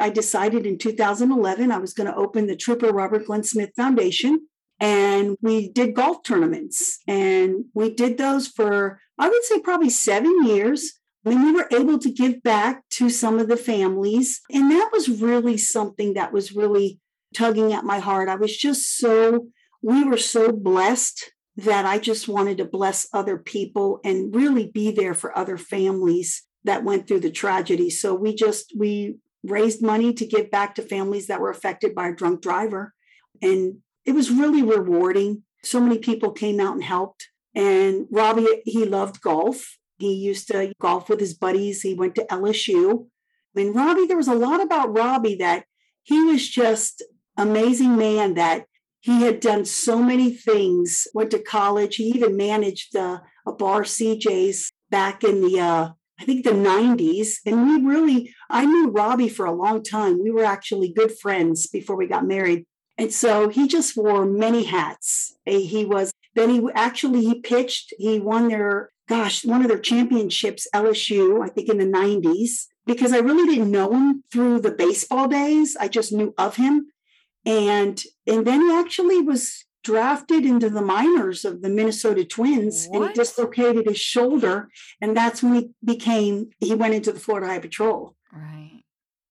I 0.00 0.08
decided 0.08 0.66
in 0.66 0.78
2011 0.78 1.70
I 1.70 1.78
was 1.78 1.92
going 1.92 2.10
to 2.10 2.16
open 2.16 2.46
the 2.46 2.56
Trooper 2.56 2.88
Robert 2.88 3.26
Glenn 3.26 3.44
Smith 3.44 3.70
Foundation. 3.76 4.48
And 4.80 5.36
we 5.40 5.70
did 5.70 5.94
golf 5.94 6.22
tournaments. 6.22 7.00
And 7.06 7.66
we 7.74 7.94
did 7.94 8.18
those 8.18 8.48
for, 8.48 9.00
I 9.18 9.28
would 9.28 9.44
say, 9.44 9.60
probably 9.60 9.90
seven 9.90 10.44
years. 10.44 10.92
And 11.24 11.42
we 11.42 11.52
were 11.52 11.68
able 11.72 11.98
to 11.98 12.10
give 12.10 12.42
back 12.42 12.88
to 12.90 13.10
some 13.10 13.38
of 13.38 13.48
the 13.48 13.56
families. 13.56 14.40
And 14.52 14.70
that 14.70 14.90
was 14.92 15.08
really 15.08 15.56
something 15.56 16.14
that 16.14 16.32
was 16.32 16.54
really 16.54 17.00
tugging 17.34 17.72
at 17.72 17.84
my 17.84 17.98
heart. 17.98 18.28
I 18.28 18.36
was 18.36 18.56
just 18.56 18.96
so, 18.96 19.48
we 19.82 20.04
were 20.04 20.18
so 20.18 20.52
blessed 20.52 21.32
that 21.56 21.86
I 21.86 21.98
just 21.98 22.28
wanted 22.28 22.58
to 22.58 22.64
bless 22.64 23.08
other 23.12 23.38
people 23.38 24.00
and 24.04 24.34
really 24.34 24.66
be 24.66 24.92
there 24.92 25.14
for 25.14 25.36
other 25.36 25.56
families 25.56 26.44
that 26.64 26.84
went 26.84 27.08
through 27.08 27.20
the 27.20 27.30
tragedy. 27.30 27.88
So 27.88 28.14
we 28.14 28.34
just 28.34 28.72
we 28.76 29.16
raised 29.42 29.82
money 29.82 30.12
to 30.12 30.26
give 30.26 30.50
back 30.50 30.74
to 30.74 30.82
families 30.82 31.28
that 31.28 31.40
were 31.40 31.50
affected 31.50 31.94
by 31.94 32.08
a 32.08 32.14
drunk 32.14 32.42
driver 32.42 32.92
and 33.40 33.78
it 34.06 34.14
was 34.14 34.30
really 34.30 34.62
rewarding. 34.62 35.42
So 35.62 35.80
many 35.80 35.98
people 35.98 36.30
came 36.30 36.60
out 36.60 36.74
and 36.74 36.84
helped. 36.84 37.28
And 37.54 38.06
Robbie 38.10 38.62
he 38.64 38.84
loved 38.84 39.20
golf. 39.20 39.76
He 39.98 40.14
used 40.14 40.48
to 40.48 40.72
golf 40.80 41.08
with 41.08 41.20
his 41.20 41.34
buddies. 41.34 41.82
He 41.82 41.94
went 41.94 42.14
to 42.14 42.26
LSU. 42.26 43.06
I 43.06 43.60
mean 43.60 43.72
Robbie 43.72 44.06
there 44.06 44.16
was 44.16 44.28
a 44.28 44.34
lot 44.34 44.62
about 44.62 44.96
Robbie 44.96 45.36
that 45.36 45.64
he 46.02 46.22
was 46.22 46.48
just 46.48 47.02
amazing 47.36 47.96
man 47.96 48.34
that 48.34 48.66
he 49.00 49.22
had 49.22 49.40
done 49.40 49.64
so 49.64 50.02
many 50.02 50.30
things 50.30 51.06
went 51.14 51.30
to 51.30 51.38
college 51.38 51.96
he 51.96 52.04
even 52.04 52.36
managed 52.36 52.96
uh, 52.96 53.18
a 53.46 53.52
bar 53.52 53.82
cj's 53.82 54.72
back 54.90 55.22
in 55.22 55.42
the 55.42 55.60
uh, 55.60 55.90
i 56.18 56.24
think 56.24 56.44
the 56.44 56.50
90s 56.50 57.34
and 57.44 57.68
we 57.68 57.86
really 57.86 58.34
i 58.48 58.64
knew 58.64 58.88
robbie 58.88 59.28
for 59.28 59.44
a 59.44 59.52
long 59.52 59.82
time 59.82 60.22
we 60.22 60.30
were 60.30 60.44
actually 60.44 60.92
good 60.92 61.12
friends 61.18 61.66
before 61.66 61.96
we 61.96 62.06
got 62.06 62.26
married 62.26 62.64
and 62.98 63.12
so 63.12 63.48
he 63.48 63.66
just 63.68 63.96
wore 63.96 64.24
many 64.24 64.64
hats 64.64 65.34
he 65.44 65.84
was 65.84 66.12
then 66.34 66.50
he 66.50 66.60
actually 66.74 67.24
he 67.24 67.40
pitched 67.40 67.92
he 67.98 68.18
won 68.18 68.48
their 68.48 68.90
gosh 69.08 69.44
one 69.44 69.62
of 69.62 69.68
their 69.68 69.78
championships 69.78 70.66
lsu 70.74 71.44
i 71.44 71.48
think 71.48 71.68
in 71.68 71.78
the 71.78 71.84
90s 71.84 72.66
because 72.86 73.12
i 73.12 73.18
really 73.18 73.46
didn't 73.54 73.70
know 73.70 73.92
him 73.92 74.22
through 74.32 74.60
the 74.60 74.70
baseball 74.72 75.28
days 75.28 75.76
i 75.80 75.86
just 75.88 76.12
knew 76.12 76.34
of 76.38 76.56
him 76.56 76.86
and 77.44 78.02
and 78.26 78.46
then 78.46 78.60
he 78.62 78.72
actually 78.74 79.20
was 79.20 79.64
drafted 79.84 80.44
into 80.44 80.68
the 80.68 80.82
minors 80.82 81.44
of 81.44 81.62
the 81.62 81.68
Minnesota 81.68 82.24
Twins 82.24 82.88
and 82.92 83.04
he 83.06 83.12
dislocated 83.12 83.86
his 83.86 84.00
shoulder 84.00 84.68
and 85.00 85.16
that's 85.16 85.44
when 85.44 85.54
he 85.54 85.70
became 85.84 86.50
he 86.58 86.74
went 86.74 86.92
into 86.94 87.12
the 87.12 87.20
Florida 87.20 87.46
High 87.46 87.60
Patrol. 87.60 88.16
Right. 88.32 88.82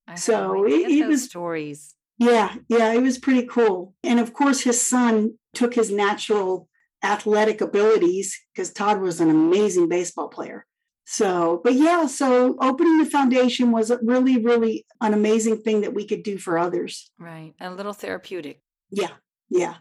I 0.07 0.15
So 0.15 0.63
it- 0.65 0.89
it 0.89 1.07
was- 1.07 1.25
stories. 1.25 1.94
Yeah, 2.17 2.55
yeah, 2.69 2.93
it 2.93 3.01
was 3.01 3.17
pretty 3.17 3.45
cool. 3.45 3.93
And 4.03 4.19
of 4.19 4.33
course 4.33 4.61
his 4.61 4.85
son 4.85 5.37
took 5.53 5.73
his 5.73 5.91
natural 5.91 6.69
athletic 7.03 7.61
abilities 7.61 8.39
because 8.53 8.71
Todd 8.71 8.99
was 9.01 9.19
an 9.19 9.29
amazing 9.29 9.89
baseball 9.89 10.29
player. 10.29 10.65
So, 11.07 11.61
but 11.63 11.73
yeah, 11.73 12.07
so 12.07 12.55
opening 12.59 12.97
the 12.97 13.05
foundation 13.05 13.71
was 13.71 13.91
a 13.91 13.99
really, 14.01 14.37
really 14.41 14.85
an 15.01 15.13
amazing 15.13 15.57
thing 15.61 15.81
that 15.81 15.93
we 15.93 16.05
could 16.07 16.23
do 16.23 16.37
for 16.39 16.57
others. 16.57 17.11
Right. 17.19 17.53
A 17.59 17.69
little 17.69 17.93
therapeutic. 17.93 18.61
Yeah, 18.89 19.11
yeah, 19.49 19.75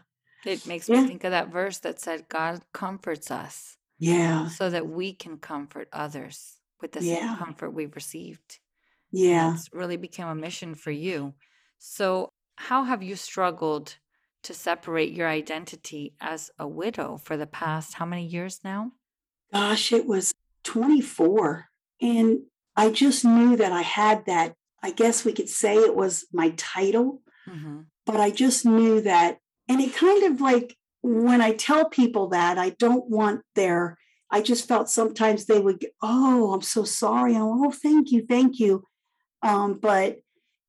It 0.45 0.67
makes 0.67 0.87
Yeah. 0.87 1.01
me 1.01 1.07
think 1.07 1.23
of 1.23 1.31
that 1.31 1.51
verse 1.51 1.79
that 1.79 1.99
said, 1.99 2.29
God 2.29 2.61
comforts 2.73 3.31
us 3.31 3.77
yeah, 3.97 4.49
so 4.49 4.69
that 4.69 4.87
we 4.87 5.13
can 5.13 5.37
comfort 5.37 5.87
others 5.91 6.57
with 6.81 6.91
the 6.91 7.03
Yeah. 7.03 7.29
same 7.29 7.37
comfort 7.37 7.71
we've 7.71 7.95
received. 7.95 8.59
yeah. 9.11 9.53
It's 9.55 9.69
really 9.73 9.97
became 9.97 10.27
a 10.27 10.35
mission 10.35 10.75
for 10.75 10.91
you. 10.91 11.33
So, 11.77 12.29
how 12.57 12.83
have 12.83 13.03
you 13.03 13.15
struggled 13.15 13.95
to 14.43 14.53
separate 14.53 15.11
your 15.11 15.27
identity 15.27 16.13
as 16.21 16.51
a 16.59 16.67
widow 16.67 17.17
for 17.17 17.35
the 17.35 17.47
past 17.47 17.95
how 17.95 18.05
many 18.05 18.25
years 18.25 18.61
now? 18.63 18.91
Gosh, 19.51 19.91
it 19.91 20.05
was 20.05 20.33
24. 20.63 21.65
And 22.01 22.39
I 22.75 22.91
just 22.91 23.25
knew 23.25 23.55
that 23.57 23.71
I 23.71 23.81
had 23.81 24.25
that. 24.25 24.53
I 24.83 24.91
guess 24.91 25.25
we 25.25 25.33
could 25.33 25.49
say 25.49 25.75
it 25.75 25.95
was 25.95 26.25
my 26.31 26.53
title, 26.57 27.21
Mm-hmm. 27.49 27.81
but 28.07 28.19
I 28.19 28.31
just 28.31 28.65
knew 28.65 29.01
that. 29.01 29.37
And 29.69 29.79
it 29.79 29.93
kind 29.95 30.23
of 30.23 30.41
like 30.41 30.75
when 31.03 31.41
I 31.41 31.53
tell 31.53 31.85
people 31.89 32.29
that, 32.29 32.57
I 32.57 32.71
don't 32.71 33.07
want 33.07 33.41
their, 33.53 33.97
I 34.31 34.41
just 34.41 34.67
felt 34.67 34.89
sometimes 34.89 35.45
they 35.45 35.59
would, 35.59 35.79
go, 35.79 35.87
oh, 36.01 36.53
I'm 36.53 36.63
so 36.63 36.83
sorry. 36.83 37.35
Oh, 37.37 37.71
thank 37.71 38.11
you, 38.11 38.25
thank 38.27 38.59
you. 38.59 38.83
Um, 39.43 39.77
but 39.79 40.17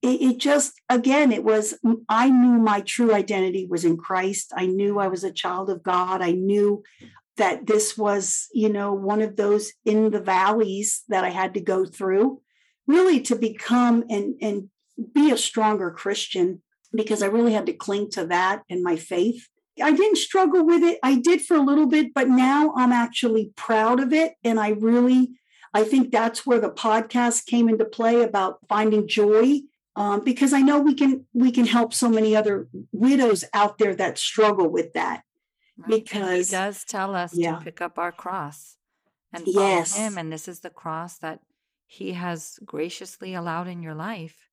it, 0.02 0.22
it 0.22 0.38
just 0.38 0.80
again 0.88 1.32
it 1.32 1.44
was 1.44 1.74
i 2.08 2.28
knew 2.28 2.58
my 2.58 2.80
true 2.80 3.14
identity 3.14 3.66
was 3.68 3.84
in 3.84 3.96
christ. 3.96 4.52
I 4.56 4.66
knew 4.66 4.98
i 4.98 5.08
was 5.08 5.24
a 5.24 5.32
child 5.32 5.70
of 5.70 5.82
god. 5.82 6.22
I 6.22 6.32
knew 6.32 6.82
that 7.36 7.66
this 7.66 7.96
was 7.96 8.46
you 8.52 8.68
know 8.68 8.92
one 8.92 9.22
of 9.22 9.36
those 9.36 9.72
in 9.84 10.10
the 10.10 10.20
valleys 10.20 11.02
that 11.08 11.24
i 11.24 11.30
had 11.30 11.54
to 11.54 11.60
go 11.60 11.84
through 11.84 12.40
really 12.86 13.20
to 13.20 13.36
become 13.36 14.04
and 14.08 14.34
and 14.40 14.70
be 15.14 15.30
a 15.30 15.36
stronger 15.36 15.90
christian 15.90 16.62
because 16.92 17.22
i 17.22 17.26
really 17.26 17.52
had 17.52 17.66
to 17.66 17.72
cling 17.72 18.10
to 18.10 18.26
that 18.26 18.62
and 18.70 18.82
my 18.82 18.96
faith. 18.96 19.48
I 19.82 19.92
didn't 19.92 20.16
struggle 20.16 20.64
with 20.64 20.82
it. 20.82 20.98
I 21.02 21.16
did 21.16 21.42
for 21.42 21.54
a 21.54 21.62
little 21.62 21.86
bit 21.86 22.14
but 22.14 22.28
now 22.28 22.72
i'm 22.76 22.92
actually 22.92 23.52
proud 23.56 24.00
of 24.00 24.12
it. 24.12 24.34
And 24.44 24.60
i 24.60 24.70
really 24.70 25.30
i 25.74 25.84
think 25.84 26.10
that's 26.10 26.46
where 26.46 26.60
the 26.60 26.70
podcast 26.70 27.46
came 27.46 27.68
into 27.68 27.84
play 27.84 28.22
about 28.22 28.60
finding 28.68 29.08
joy 29.08 29.60
um, 29.96 30.22
because 30.22 30.52
I 30.52 30.60
know 30.60 30.78
we 30.78 30.94
can 30.94 31.24
we 31.32 31.50
can 31.50 31.66
help 31.66 31.94
so 31.94 32.08
many 32.08 32.36
other 32.36 32.68
widows 32.92 33.44
out 33.54 33.78
there 33.78 33.94
that 33.94 34.18
struggle 34.18 34.68
with 34.68 34.92
that. 34.92 35.22
Right. 35.78 36.04
Because 36.04 36.22
and 36.22 36.36
he 36.36 36.50
does 36.50 36.84
tell 36.84 37.14
us 37.14 37.34
yeah. 37.34 37.56
to 37.58 37.64
pick 37.64 37.80
up 37.80 37.98
our 37.98 38.12
cross 38.12 38.76
and 39.32 39.44
follow 39.44 39.66
yes, 39.66 39.96
him, 39.96 40.18
and 40.18 40.32
this 40.32 40.48
is 40.48 40.60
the 40.60 40.70
cross 40.70 41.18
that 41.18 41.40
he 41.86 42.12
has 42.12 42.58
graciously 42.64 43.34
allowed 43.34 43.68
in 43.68 43.82
your 43.82 43.94
life. 43.94 44.48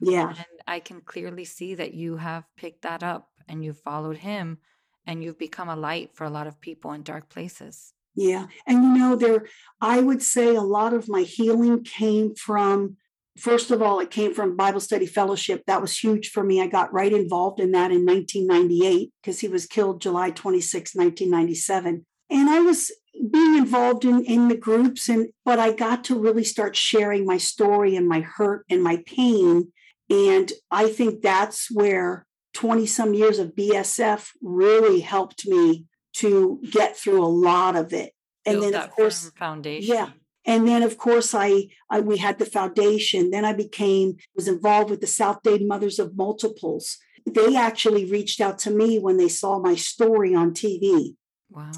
yeah, 0.00 0.28
And 0.28 0.46
I 0.66 0.80
can 0.80 1.00
clearly 1.00 1.44
see 1.44 1.74
that 1.74 1.94
you 1.94 2.16
have 2.16 2.44
picked 2.56 2.82
that 2.82 3.02
up 3.02 3.28
and 3.48 3.64
you've 3.64 3.80
followed 3.80 4.18
him, 4.18 4.58
and 5.06 5.22
you've 5.22 5.38
become 5.38 5.68
a 5.68 5.76
light 5.76 6.10
for 6.14 6.24
a 6.24 6.30
lot 6.30 6.46
of 6.46 6.60
people 6.60 6.92
in 6.92 7.02
dark 7.02 7.28
places. 7.28 7.92
yeah. 8.14 8.46
And 8.66 8.82
you 8.82 8.98
know, 8.98 9.16
there 9.16 9.46
I 9.80 10.00
would 10.00 10.22
say 10.22 10.54
a 10.54 10.62
lot 10.62 10.94
of 10.94 11.08
my 11.08 11.22
healing 11.22 11.84
came 11.84 12.34
from 12.34 12.96
first 13.36 13.70
of 13.70 13.82
all, 13.82 14.00
it 14.00 14.10
came 14.10 14.34
from 14.34 14.56
Bible 14.56 14.80
Study 14.80 15.06
Fellowship. 15.06 15.62
That 15.66 15.80
was 15.80 15.96
huge 15.96 16.30
for 16.30 16.42
me. 16.42 16.60
I 16.60 16.66
got 16.66 16.92
right 16.92 17.12
involved 17.12 17.60
in 17.60 17.72
that 17.72 17.90
in 17.90 18.04
1998 18.04 19.12
because 19.22 19.40
he 19.40 19.48
was 19.48 19.66
killed 19.66 20.00
July 20.00 20.30
26, 20.30 20.94
1997. 20.94 22.06
And 22.30 22.50
I 22.50 22.60
was 22.60 22.90
being 23.30 23.56
involved 23.56 24.04
in, 24.04 24.24
in 24.24 24.48
the 24.48 24.56
groups, 24.56 25.08
and 25.08 25.28
but 25.44 25.58
I 25.58 25.72
got 25.72 26.04
to 26.04 26.18
really 26.18 26.44
start 26.44 26.76
sharing 26.76 27.24
my 27.24 27.38
story 27.38 27.96
and 27.96 28.08
my 28.08 28.20
hurt 28.20 28.64
and 28.68 28.82
my 28.82 29.02
pain. 29.06 29.72
And 30.10 30.52
I 30.70 30.88
think 30.88 31.22
that's 31.22 31.68
where 31.70 32.26
20 32.54 32.86
some 32.86 33.14
years 33.14 33.38
of 33.38 33.54
BSF 33.54 34.28
really 34.40 35.00
helped 35.00 35.46
me 35.46 35.84
to 36.14 36.60
get 36.70 36.96
through 36.96 37.22
a 37.22 37.26
lot 37.26 37.76
of 37.76 37.92
it. 37.92 38.12
And 38.44 38.54
Build 38.54 38.64
then, 38.64 38.72
that 38.72 38.88
of 38.88 38.90
course, 38.92 39.30
foundation. 39.36 39.94
yeah. 39.94 40.10
And 40.46 40.66
then, 40.66 40.82
of 40.84 40.96
course, 40.96 41.34
I, 41.34 41.66
I 41.90 42.00
we 42.00 42.18
had 42.18 42.38
the 42.38 42.46
foundation. 42.46 43.30
Then 43.30 43.44
I 43.44 43.52
became 43.52 44.16
was 44.34 44.46
involved 44.48 44.90
with 44.90 45.00
the 45.00 45.06
South 45.06 45.42
Dade 45.42 45.66
Mothers 45.66 45.98
of 45.98 46.16
Multiples. 46.16 46.98
They 47.26 47.56
actually 47.56 48.04
reached 48.04 48.40
out 48.40 48.58
to 48.60 48.70
me 48.70 48.98
when 49.00 49.16
they 49.16 49.28
saw 49.28 49.58
my 49.58 49.74
story 49.74 50.34
on 50.34 50.52
TV, 50.52 51.16
Wow. 51.50 51.72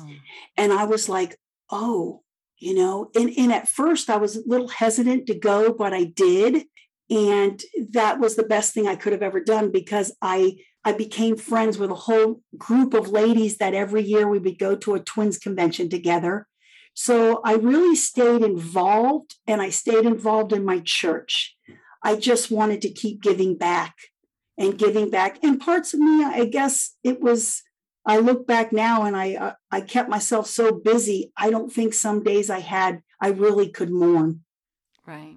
and 0.59 0.73
I 0.73 0.85
was 0.85 1.09
like, 1.09 1.39
"Oh, 1.71 2.23
you 2.59 2.75
know." 2.75 3.11
And, 3.15 3.31
and 3.39 3.53
at 3.53 3.69
first, 3.69 4.11
I 4.11 4.17
was 4.17 4.37
a 4.37 4.43
little 4.47 4.69
hesitant 4.69 5.27
to 5.29 5.35
go, 5.35 5.73
but 5.73 5.95
I 5.95 6.05
did, 6.05 6.67
and 7.09 7.63
that 7.93 8.21
was 8.21 8.37
the 8.37 8.43
best 8.43 8.75
thing 8.75 8.87
I 8.87 8.97
could 8.97 9.15
have 9.15 9.23
ever 9.23 9.43
done 9.43 9.73
because 9.73 10.15
I 10.21 10.57
I 10.85 10.93
became 10.93 11.37
friends 11.39 11.79
with 11.79 11.91
a 11.91 11.95
whole 11.95 12.43
group 12.59 12.93
of 12.93 13.09
ladies 13.09 13.57
that 13.57 13.73
every 13.75 14.03
year 14.03 14.29
we 14.29 14.39
would 14.39 14.59
go 14.59 14.77
to 14.77 14.95
a 14.95 15.01
twins 15.01 15.39
convention 15.39 15.89
together 15.89 16.47
so 17.01 17.41
I 17.45 17.55
really 17.55 17.95
stayed 17.95 18.43
involved 18.43 19.37
and 19.47 19.63
I 19.63 19.71
stayed 19.71 20.05
involved 20.05 20.53
in 20.53 20.65
my 20.65 20.81
church. 20.85 21.57
I 22.03 22.17
just 22.17 22.51
wanted 22.51 22.83
to 22.83 22.91
keep 22.91 23.23
giving 23.23 23.57
back 23.57 23.95
and 24.59 24.77
giving 24.77 25.09
back. 25.09 25.39
And 25.45 25.61
parts 25.61 25.95
of 25.95 26.01
me, 26.01 26.25
I 26.25 26.47
guess 26.47 26.97
it 27.05 27.21
was, 27.21 27.63
I 28.05 28.19
look 28.19 28.49
back 28.49 28.73
now 28.73 29.05
and 29.05 29.17
I, 29.17 29.37
uh, 29.37 29.53
I 29.71 29.81
kept 29.83 30.09
myself 30.09 30.49
so 30.49 30.73
busy. 30.73 31.33
I 31.37 31.51
don't 31.51 31.73
think 31.73 31.95
some 31.95 32.25
days 32.25 32.51
I 32.51 32.59
had, 32.59 33.01
I 33.23 33.29
really 33.29 33.69
could 33.69 33.91
mourn. 33.91 34.41
Right. 35.07 35.37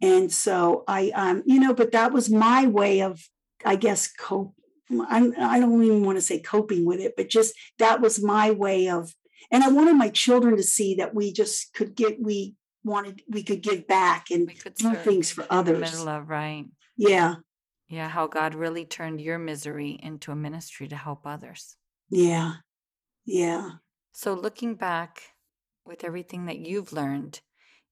And 0.00 0.30
so 0.30 0.84
I, 0.86 1.10
um, 1.16 1.42
you 1.44 1.58
know, 1.58 1.74
but 1.74 1.90
that 1.90 2.12
was 2.12 2.30
my 2.30 2.68
way 2.68 3.02
of, 3.02 3.28
I 3.64 3.74
guess, 3.74 4.06
cope. 4.06 4.54
I'm, 4.88 5.34
I 5.36 5.58
don't 5.58 5.82
even 5.82 6.04
want 6.04 6.18
to 6.18 6.22
say 6.22 6.38
coping 6.38 6.84
with 6.84 7.00
it, 7.00 7.14
but 7.16 7.28
just 7.28 7.54
that 7.80 8.00
was 8.00 8.22
my 8.22 8.52
way 8.52 8.88
of 8.88 9.12
and 9.52 9.62
i 9.62 9.68
wanted 9.68 9.94
my 9.94 10.08
children 10.08 10.56
to 10.56 10.62
see 10.62 10.96
that 10.96 11.14
we 11.14 11.32
just 11.32 11.72
could 11.74 11.94
get 11.94 12.20
we 12.20 12.56
wanted 12.84 13.22
we 13.28 13.44
could 13.44 13.62
give 13.62 13.86
back 13.86 14.30
and 14.30 14.48
do 14.76 14.94
things 14.96 15.30
for 15.30 15.46
others 15.48 15.78
middle 15.80 16.08
of 16.08 16.28
right. 16.28 16.64
yeah 16.96 17.36
Yeah, 17.88 18.08
how 18.08 18.26
God 18.26 18.54
really 18.54 18.84
turned 18.86 19.20
your 19.20 19.38
misery 19.38 20.00
into 20.02 20.32
a 20.32 20.36
ministry 20.36 20.88
to 20.88 20.96
help 20.96 21.26
others. 21.26 21.76
yeah 22.10 22.54
yeah 23.24 23.70
So, 24.12 24.34
looking 24.34 24.74
back 24.74 25.22
with 25.84 26.02
everything 26.04 26.46
that 26.46 26.58
you've 26.58 26.92
learned, 26.92 27.40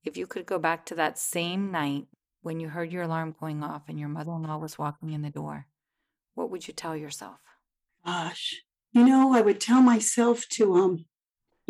if 0.04 0.16
you 0.16 0.26
could 0.26 0.46
go 0.46 0.58
back 0.58 0.86
to 0.86 0.94
that 0.96 1.18
same 1.18 1.70
night 1.70 2.06
when 2.42 2.58
you 2.60 2.68
heard 2.70 2.90
your 2.92 3.04
alarm 3.04 3.36
going 3.38 3.62
off 3.62 3.82
and 3.88 3.98
your 4.00 4.08
mother 4.08 4.32
in 4.32 4.42
law 4.42 4.58
was 4.58 4.78
walking 4.78 5.10
in 5.12 5.22
the 5.22 5.30
door, 5.30 5.66
what 6.34 6.50
would 6.50 6.66
you 6.66 6.74
tell 6.74 6.96
yourself? 6.96 7.38
gosh 8.04 8.62
you 8.92 9.04
know 9.04 9.34
i 9.36 9.40
would 9.42 9.60
tell 9.60 9.82
myself 9.82 10.48
to 10.48 10.74
um 10.74 11.04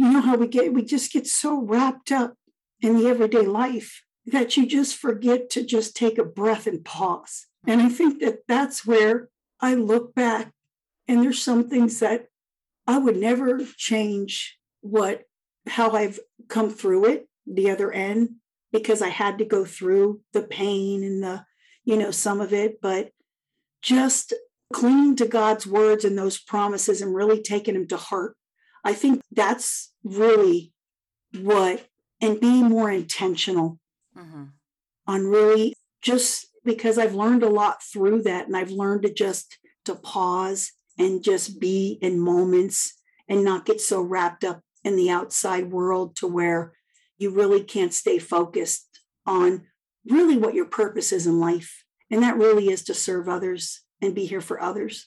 you 0.01 0.11
know 0.11 0.23
how 0.23 0.35
we 0.35 0.49
get 0.49 0.73
we 0.73 0.83
just 0.83 1.13
get 1.13 1.27
so 1.27 1.61
wrapped 1.61 2.11
up 2.11 2.35
in 2.81 2.97
the 2.97 3.07
everyday 3.07 3.43
life 3.43 4.03
that 4.25 4.57
you 4.57 4.65
just 4.65 4.97
forget 4.97 5.51
to 5.51 5.63
just 5.63 5.95
take 5.95 6.17
a 6.17 6.25
breath 6.25 6.67
and 6.67 6.83
pause. 6.87 7.47
And 7.67 7.83
i 7.83 7.91
think 7.91 8.21
that 8.21 8.39
that's 8.49 8.87
where 8.87 9.29
i 9.61 9.75
look 9.75 10.15
back 10.15 10.53
and 11.07 11.23
there's 11.23 11.43
some 11.43 11.69
things 11.69 12.01
that 12.01 12.29
i 12.87 12.97
would 12.97 13.19
never 13.19 13.61
change 13.77 14.59
what 14.81 15.25
how 15.69 15.91
i've 15.91 16.19
come 16.49 16.71
through 16.71 17.05
it 17.05 17.29
the 17.47 17.71
other 17.71 17.93
end 17.93 18.37
because 18.73 19.03
i 19.03 19.11
had 19.11 19.37
to 19.37 19.45
go 19.45 19.67
through 19.67 20.23
the 20.33 20.43
pain 20.43 21.05
and 21.05 21.23
the 21.23 21.45
you 21.85 21.99
know 21.99 22.11
some 22.11 22.41
of 22.41 22.55
it 22.55 22.81
but 22.81 23.11
just 23.83 24.33
clinging 24.73 25.17
to 25.17 25.27
god's 25.27 25.67
words 25.67 26.07
and 26.07 26.17
those 26.17 26.39
promises 26.39 27.03
and 27.03 27.15
really 27.15 27.43
taking 27.43 27.75
them 27.75 27.87
to 27.87 27.99
heart 27.99 28.35
I 28.85 28.95
think 28.95 29.23
that's 29.31 29.93
really 30.03 30.73
what, 31.39 31.87
and 32.21 32.41
being 32.41 32.69
more 32.69 32.91
intentional 32.91 33.79
Mm-hmm. 34.17 34.45
on 35.07 35.27
really 35.27 35.77
just 36.03 36.47
because 36.65 36.99
I've 36.99 37.15
learned 37.15 37.43
a 37.43 37.49
lot 37.49 37.83
through 37.83 38.23
that. 38.23 38.47
And 38.47 38.57
I've 38.57 38.71
learned 38.71 39.03
to 39.03 39.13
just 39.13 39.57
to 39.85 39.95
pause 39.95 40.73
and 40.99 41.23
just 41.23 41.61
be 41.61 41.99
in 42.03 42.19
moments 42.19 43.01
and 43.29 43.45
not 43.45 43.65
get 43.65 43.81
so 43.81 44.03
wrapped 44.03 44.45
up 44.45 44.63
in 44.85 44.97
the 44.97 45.11
outside 45.11 45.71
world 45.71 46.17
to 46.17 46.27
where 46.27 46.73
you 47.19 47.31
really 47.31 47.63
can't 47.63 47.95
stay 47.95 48.19
focused 48.19 49.01
on 49.27 49.67
really 50.05 50.37
what 50.37 50.55
your 50.55 50.67
purpose 50.67 51.13
is 51.13 51.27
in 51.27 51.39
life. 51.39 51.85
And 52.11 52.23
that 52.23 52.37
really 52.37 52.69
is 52.69 52.83
to 52.85 52.95
serve 52.95 53.29
others 53.29 53.83
and 54.03 54.15
be 54.15 54.27
here 54.27 54.41
for 54.41 54.61
others. 54.61 55.07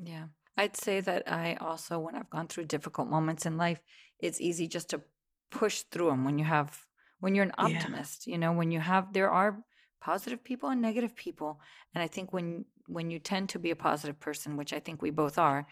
Yeah. 0.00 0.26
I'd 0.56 0.76
say 0.76 1.00
that 1.00 1.30
I 1.30 1.54
also, 1.60 1.98
when 1.98 2.14
I've 2.14 2.30
gone 2.30 2.48
through 2.48 2.64
difficult 2.64 3.08
moments 3.08 3.46
in 3.46 3.56
life, 3.56 3.80
it's 4.18 4.40
easy 4.40 4.66
just 4.68 4.90
to 4.90 5.02
push 5.50 5.82
through 5.82 6.06
them 6.06 6.24
when 6.24 6.38
you 6.38 6.44
have, 6.44 6.86
when 7.20 7.34
you're 7.34 7.44
an 7.44 7.52
Yeah. 7.58 7.64
optimist, 7.64 8.26
you 8.26 8.38
know, 8.38 8.52
when 8.52 8.70
you 8.70 8.80
have, 8.80 9.12
there 9.12 9.30
are 9.30 9.62
positive 10.00 10.42
people 10.42 10.70
and 10.70 10.80
negative 10.80 11.14
people. 11.14 11.60
And 11.94 12.02
I 12.02 12.06
think 12.06 12.32
when, 12.32 12.64
when 12.86 13.10
you 13.10 13.18
tend 13.18 13.50
to 13.50 13.58
be 13.58 13.70
a 13.70 13.76
positive 13.76 14.18
person, 14.18 14.56
which 14.56 14.72
I 14.72 14.80
think 14.80 15.02
we 15.02 15.10
both 15.10 15.38
are, 15.38 15.66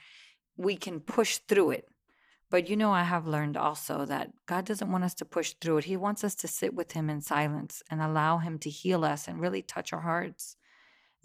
we 0.56 0.76
can 0.76 1.00
push 1.00 1.38
through 1.38 1.70
it. 1.70 1.88
But 2.50 2.68
you 2.68 2.76
know, 2.76 2.92
I 2.92 3.02
have 3.02 3.26
learned 3.26 3.56
also 3.56 4.04
that 4.04 4.30
God 4.46 4.64
doesn't 4.64 4.92
want 4.92 5.02
us 5.02 5.14
to 5.14 5.24
push 5.24 5.54
through 5.60 5.78
it. 5.78 5.84
He 5.84 5.96
wants 5.96 6.22
us 6.22 6.34
to 6.36 6.48
sit 6.48 6.74
with 6.74 6.92
Him 6.92 7.10
in 7.10 7.20
silence 7.20 7.82
and 7.90 8.00
allow 8.00 8.38
Him 8.38 8.58
to 8.60 8.70
heal 8.70 9.04
us 9.04 9.26
and 9.26 9.40
really 9.40 9.62
touch 9.62 9.92
our 9.92 10.02
hearts 10.02 10.56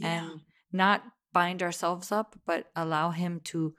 and 0.02 0.42
not 0.72 1.04
bind 1.34 1.62
ourselves 1.64 2.12
up 2.12 2.36
but 2.46 2.68
allow 2.76 3.12
him 3.12 3.40
to 3.44 3.74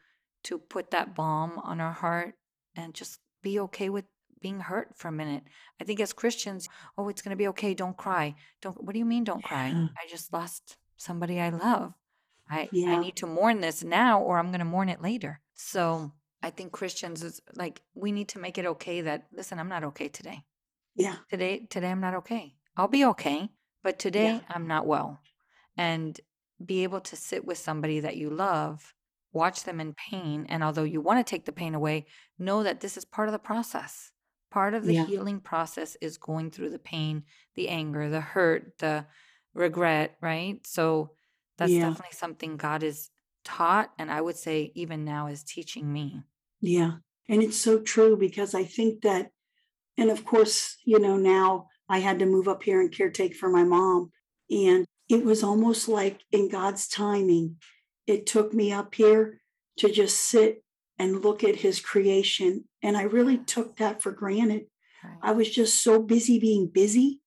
to 0.44 0.58
put 0.58 0.90
that 0.90 1.14
balm 1.14 1.58
on 1.62 1.80
our 1.80 1.92
heart 1.92 2.34
and 2.76 2.94
just 2.94 3.18
be 3.42 3.58
okay 3.60 3.88
with 3.88 4.04
being 4.40 4.60
hurt 4.60 4.96
for 4.96 5.08
a 5.08 5.12
minute. 5.12 5.42
I 5.80 5.84
think 5.84 6.00
as 6.00 6.12
christians 6.14 6.68
oh 6.96 7.08
it's 7.10 7.20
going 7.22 7.30
to 7.36 7.42
be 7.42 7.48
okay 7.48 7.74
don't 7.74 7.96
cry. 7.96 8.34
Don't 8.62 8.82
what 8.82 8.92
do 8.94 8.98
you 8.98 9.04
mean 9.04 9.24
don't 9.24 9.44
cry? 9.44 9.68
I 9.68 10.08
just 10.08 10.32
lost 10.32 10.76
somebody 10.96 11.40
i 11.40 11.50
love. 11.50 11.92
I 12.48 12.68
i 12.92 12.96
need 13.00 13.16
to 13.16 13.26
mourn 13.26 13.60
this 13.60 13.82
now 13.84 14.20
or 14.22 14.38
i'm 14.38 14.48
going 14.48 14.60
to 14.60 14.64
mourn 14.64 14.88
it 14.88 15.02
later. 15.02 15.40
So 15.54 16.12
i 16.42 16.48
think 16.50 16.72
christians 16.72 17.22
is 17.22 17.40
like 17.54 17.82
we 17.94 18.12
need 18.12 18.28
to 18.28 18.38
make 18.38 18.56
it 18.56 18.64
okay 18.66 19.02
that 19.02 19.26
listen 19.32 19.58
i'm 19.58 19.68
not 19.68 19.84
okay 19.84 20.08
today. 20.08 20.44
Yeah. 20.96 21.16
today 21.28 21.66
today 21.68 21.90
i'm 21.90 22.00
not 22.00 22.14
okay. 22.14 22.54
I'll 22.76 22.88
be 22.88 23.04
okay 23.06 23.50
but 23.82 23.98
today 23.98 24.24
Yeah. 24.36 24.40
i'm 24.48 24.66
not 24.66 24.86
well. 24.86 25.20
And 25.76 26.18
be 26.64 26.82
able 26.82 27.00
to 27.00 27.16
sit 27.16 27.44
with 27.44 27.58
somebody 27.58 28.00
that 28.00 28.16
you 28.16 28.30
love 28.30 28.94
watch 29.32 29.62
them 29.64 29.80
in 29.80 29.94
pain 29.94 30.44
and 30.48 30.62
although 30.64 30.82
you 30.84 31.00
want 31.00 31.24
to 31.24 31.28
take 31.28 31.44
the 31.44 31.52
pain 31.52 31.74
away 31.74 32.06
know 32.38 32.62
that 32.62 32.80
this 32.80 32.96
is 32.96 33.04
part 33.04 33.28
of 33.28 33.32
the 33.32 33.38
process 33.38 34.12
part 34.50 34.74
of 34.74 34.84
the 34.84 34.92
Yeah. 34.92 35.06
healing 35.06 35.40
process 35.40 35.96
is 36.00 36.18
going 36.18 36.50
through 36.50 36.70
the 36.70 36.78
pain 36.78 37.24
the 37.54 37.68
anger 37.68 38.08
the 38.08 38.20
hurt 38.20 38.78
the 38.78 39.06
regret, 39.54 40.16
right? 40.20 40.64
So 40.66 41.16
that's 41.58 41.72
Yeah. 41.72 41.78
definitely 41.78 42.12
something 42.12 42.56
God 42.56 42.82
is 42.82 43.10
taught 43.44 43.92
and 43.98 44.10
I 44.10 44.20
would 44.20 44.36
say 44.36 44.72
even 44.74 45.04
now 45.04 45.26
is 45.26 45.42
teaching 45.42 45.92
me. 45.92 46.22
Yeah. 46.60 46.98
And 47.28 47.42
it's 47.42 47.56
so 47.56 47.80
true 47.80 48.16
because 48.16 48.54
I 48.54 48.64
think 48.64 49.02
that, 49.02 49.30
and 49.98 50.10
of 50.10 50.24
course, 50.24 50.78
you 50.84 50.98
know, 51.00 51.16
now 51.16 51.68
I 51.88 51.98
had 52.00 52.18
to 52.20 52.26
move 52.26 52.48
up 52.48 52.62
here 52.62 52.80
and 52.80 52.92
caretake 52.92 53.36
for 53.36 53.50
my 53.50 53.64
mom. 53.64 54.12
And 54.50 54.86
it 55.10 55.24
was 55.24 55.42
almost 55.42 55.88
like 55.88 56.20
in 56.30 56.48
God's 56.48 56.86
timing, 56.86 57.56
it 58.06 58.26
took 58.26 58.54
me 58.54 58.72
up 58.72 58.94
here 58.94 59.40
to 59.78 59.90
just 59.90 60.16
sit 60.16 60.62
and 60.98 61.22
look 61.22 61.42
at 61.42 61.56
his 61.56 61.80
creation. 61.80 62.64
And 62.82 62.96
I 62.96 63.02
really 63.02 63.38
took 63.38 63.76
that 63.76 64.00
for 64.00 64.12
granted. 64.12 64.66
I 65.22 65.32
was 65.32 65.50
just 65.50 65.82
so 65.82 66.00
busy 66.00 66.38
being 66.38 66.68
busy 66.68 67.20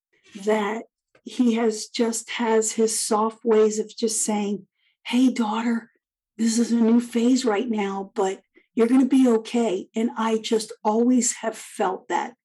that 0.45 0.83
he 1.25 1.55
has 1.55 1.87
just 1.87 2.29
has 2.31 2.73
his 2.73 2.97
soft 2.99 3.43
ways 3.43 3.79
of 3.79 3.95
just 3.95 4.23
saying, 4.23 4.67
Hey, 5.05 5.29
daughter, 5.29 5.89
this 6.37 6.59
is 6.59 6.71
a 6.71 6.75
new 6.75 7.01
phase 7.01 7.43
right 7.43 7.69
now, 7.69 8.11
but 8.15 8.41
you're 8.75 8.87
going 8.87 9.01
to 9.01 9.07
be 9.07 9.27
okay. 9.27 9.87
And 9.95 10.11
I 10.15 10.37
just 10.37 10.71
always 10.83 11.33
have 11.37 11.57
felt 11.57 12.07
that 12.07 12.35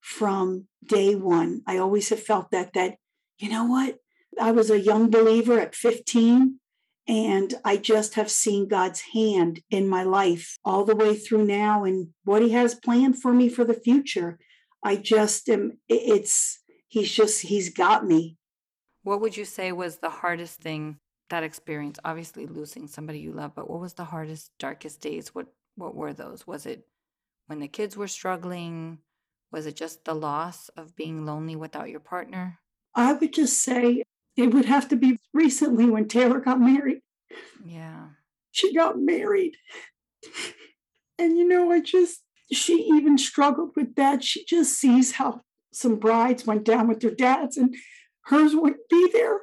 from 0.00 0.66
day 0.84 1.14
one. 1.14 1.62
I 1.66 1.78
always 1.78 2.08
have 2.08 2.22
felt 2.22 2.50
that, 2.50 2.72
that, 2.72 2.96
you 3.38 3.48
know 3.50 3.66
what? 3.66 3.99
I 4.40 4.52
was 4.52 4.70
a 4.70 4.80
young 4.80 5.10
believer 5.10 5.60
at 5.60 5.74
15, 5.74 6.58
and 7.06 7.54
I 7.64 7.76
just 7.76 8.14
have 8.14 8.30
seen 8.30 8.68
God's 8.68 9.02
hand 9.12 9.60
in 9.70 9.88
my 9.88 10.02
life 10.02 10.56
all 10.64 10.84
the 10.84 10.96
way 10.96 11.14
through 11.14 11.44
now 11.44 11.84
and 11.84 12.08
what 12.24 12.42
He 12.42 12.50
has 12.50 12.74
planned 12.74 13.20
for 13.20 13.32
me 13.32 13.48
for 13.48 13.64
the 13.64 13.74
future. 13.74 14.38
I 14.82 14.96
just 14.96 15.48
am, 15.48 15.78
it's, 15.88 16.60
He's 16.88 17.10
just, 17.12 17.42
He's 17.42 17.72
got 17.72 18.06
me. 18.06 18.36
What 19.02 19.20
would 19.20 19.36
you 19.36 19.44
say 19.44 19.72
was 19.72 19.98
the 19.98 20.10
hardest 20.10 20.60
thing 20.60 20.98
that 21.28 21.42
experience? 21.42 21.98
Obviously 22.04 22.46
losing 22.46 22.86
somebody 22.86 23.18
you 23.18 23.32
love, 23.32 23.52
but 23.54 23.68
what 23.68 23.80
was 23.80 23.94
the 23.94 24.04
hardest, 24.04 24.50
darkest 24.58 25.00
days? 25.00 25.34
What 25.34 25.46
what 25.76 25.94
were 25.94 26.12
those? 26.12 26.46
Was 26.46 26.66
it 26.66 26.86
when 27.46 27.60
the 27.60 27.68
kids 27.68 27.96
were 27.96 28.08
struggling? 28.08 28.98
Was 29.52 29.66
it 29.66 29.76
just 29.76 30.04
the 30.04 30.14
loss 30.14 30.68
of 30.76 30.94
being 30.94 31.24
lonely 31.24 31.56
without 31.56 31.88
your 31.88 32.00
partner? 32.00 32.58
I 32.94 33.14
would 33.14 33.32
just 33.32 33.62
say 33.62 34.04
it 34.40 34.54
would 34.54 34.64
have 34.66 34.88
to 34.88 34.96
be 34.96 35.18
recently 35.32 35.86
when 35.88 36.08
Taylor 36.08 36.40
got 36.40 36.60
married. 36.60 37.00
Yeah. 37.64 38.06
she 38.50 38.74
got 38.74 38.98
married. 38.98 39.56
And 41.18 41.36
you 41.36 41.46
know, 41.46 41.70
I 41.70 41.80
just, 41.80 42.22
she 42.52 42.74
even 42.94 43.18
struggled 43.18 43.72
with 43.76 43.94
that. 43.96 44.24
She 44.24 44.44
just 44.44 44.78
sees 44.78 45.12
how 45.12 45.42
some 45.72 45.96
brides 45.96 46.46
went 46.46 46.64
down 46.64 46.88
with 46.88 47.00
their 47.00 47.14
dads 47.14 47.56
and 47.56 47.74
hers 48.24 48.54
wouldn't 48.54 48.88
be 48.88 49.08
there. 49.12 49.40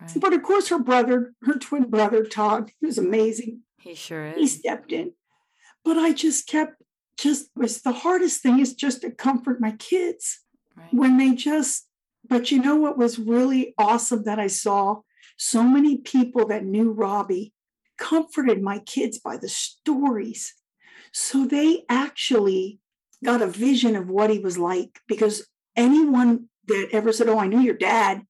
Right. 0.00 0.10
But 0.20 0.32
of 0.32 0.42
course, 0.42 0.68
her 0.68 0.78
brother, 0.78 1.34
her 1.42 1.54
twin 1.58 1.90
brother, 1.90 2.24
Todd, 2.24 2.72
he 2.80 2.86
was 2.86 2.98
amazing. 2.98 3.60
He 3.78 3.94
sure 3.94 4.26
is. 4.28 4.36
He 4.36 4.46
stepped 4.46 4.92
in. 4.92 5.12
But 5.84 5.98
I 5.98 6.12
just 6.12 6.46
kept, 6.48 6.82
just 7.18 7.50
was 7.54 7.82
the 7.82 7.92
hardest 7.92 8.42
thing 8.42 8.58
is 8.60 8.74
just 8.74 9.02
to 9.02 9.10
comfort 9.10 9.60
my 9.60 9.72
kids 9.72 10.40
Right. 10.76 10.94
when 10.94 11.18
they 11.18 11.34
just 11.34 11.86
but 12.30 12.50
you 12.50 12.62
know 12.62 12.76
what 12.76 12.96
was 12.96 13.18
really 13.18 13.74
awesome 13.76 14.22
that 14.22 14.38
i 14.38 14.46
saw? 14.46 15.00
So 15.36 15.62
many 15.62 15.98
people 15.98 16.46
that 16.46 16.64
knew 16.64 16.90
robbie 16.92 17.52
comforted 17.98 18.62
my 18.62 18.78
kids 18.78 19.18
by 19.18 19.36
the 19.36 19.48
stories. 19.48 20.54
So 21.12 21.46
they 21.46 21.84
actually 21.88 22.78
got 23.22 23.42
a 23.42 23.46
vision 23.46 23.96
of 23.96 24.08
what 24.08 24.30
he 24.30 24.38
was 24.38 24.56
like 24.56 25.00
because 25.06 25.46
anyone 25.76 26.48
that 26.68 26.88
ever 26.92 27.12
said 27.12 27.28
oh 27.28 27.38
i 27.38 27.46
knew 27.46 27.60
your 27.60 27.76
dad 27.76 28.22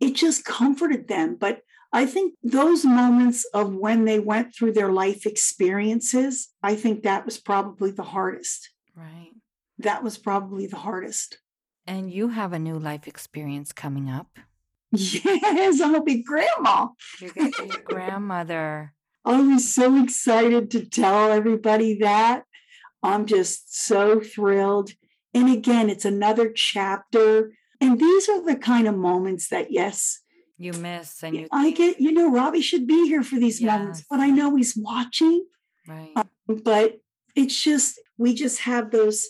it 0.00 0.14
just 0.14 0.44
comforted 0.44 1.08
them. 1.08 1.36
But 1.36 1.60
i 1.92 2.04
think 2.04 2.34
those 2.42 2.84
moments 2.84 3.46
of 3.54 3.74
when 3.74 4.04
they 4.04 4.18
went 4.18 4.54
through 4.54 4.72
their 4.72 4.92
life 4.92 5.24
experiences 5.24 6.48
i 6.62 6.74
think 6.74 7.02
that 7.02 7.24
was 7.24 7.38
probably 7.38 7.90
the 7.92 8.02
hardest. 8.02 8.70
Right. 8.94 9.32
that 9.78 10.02
was 10.02 10.16
probably 10.18 10.66
the 10.66 10.78
hardest 10.78 11.38
And 11.86 12.10
you 12.12 12.28
have 12.28 12.52
a 12.52 12.58
new 12.58 12.78
life 12.78 13.06
experience 13.06 13.72
coming 13.72 14.08
up. 14.10 14.38
Yes, 14.92 15.80
I'll 15.80 16.02
be 16.02 16.22
grandma. 16.22 16.88
You're 17.20 17.32
going 17.32 17.52
to 17.52 17.62
be 17.64 17.70
a 17.70 17.82
grandmother. 17.82 18.94
I 19.24 19.40
was 19.40 19.72
so 19.72 20.00
excited 20.02 20.70
to 20.70 20.86
tell 20.86 21.32
everybody 21.32 21.98
that. 21.98 22.44
I'm 23.02 23.26
just 23.26 23.76
so 23.76 24.20
thrilled. 24.20 24.92
And 25.34 25.50
again, 25.52 25.90
it's 25.90 26.04
another 26.04 26.50
chapter. 26.54 27.52
And 27.80 27.98
these 28.00 28.28
are 28.28 28.42
the 28.42 28.56
kind 28.56 28.86
of 28.88 28.96
moments 28.96 29.48
that, 29.48 29.70
yes, 29.70 30.20
You 30.56 30.72
miss 30.72 31.22
and 31.22 31.36
you 31.36 31.48
I 31.52 31.72
get, 31.72 32.00
you 32.00 32.12
know, 32.12 32.30
Robbie 32.30 32.62
should 32.62 32.86
be 32.86 33.06
here 33.06 33.22
for 33.22 33.38
these 33.38 33.60
moments, 33.60 34.04
but 34.08 34.20
I 34.20 34.28
know 34.30 34.54
he's 34.56 34.76
watching. 34.76 35.44
right. 35.86 36.12
Um, 36.16 36.28
but 36.64 37.00
it's 37.34 37.60
just, 37.62 38.00
we 38.16 38.32
just 38.34 38.60
have 38.60 38.92
those. 38.92 39.28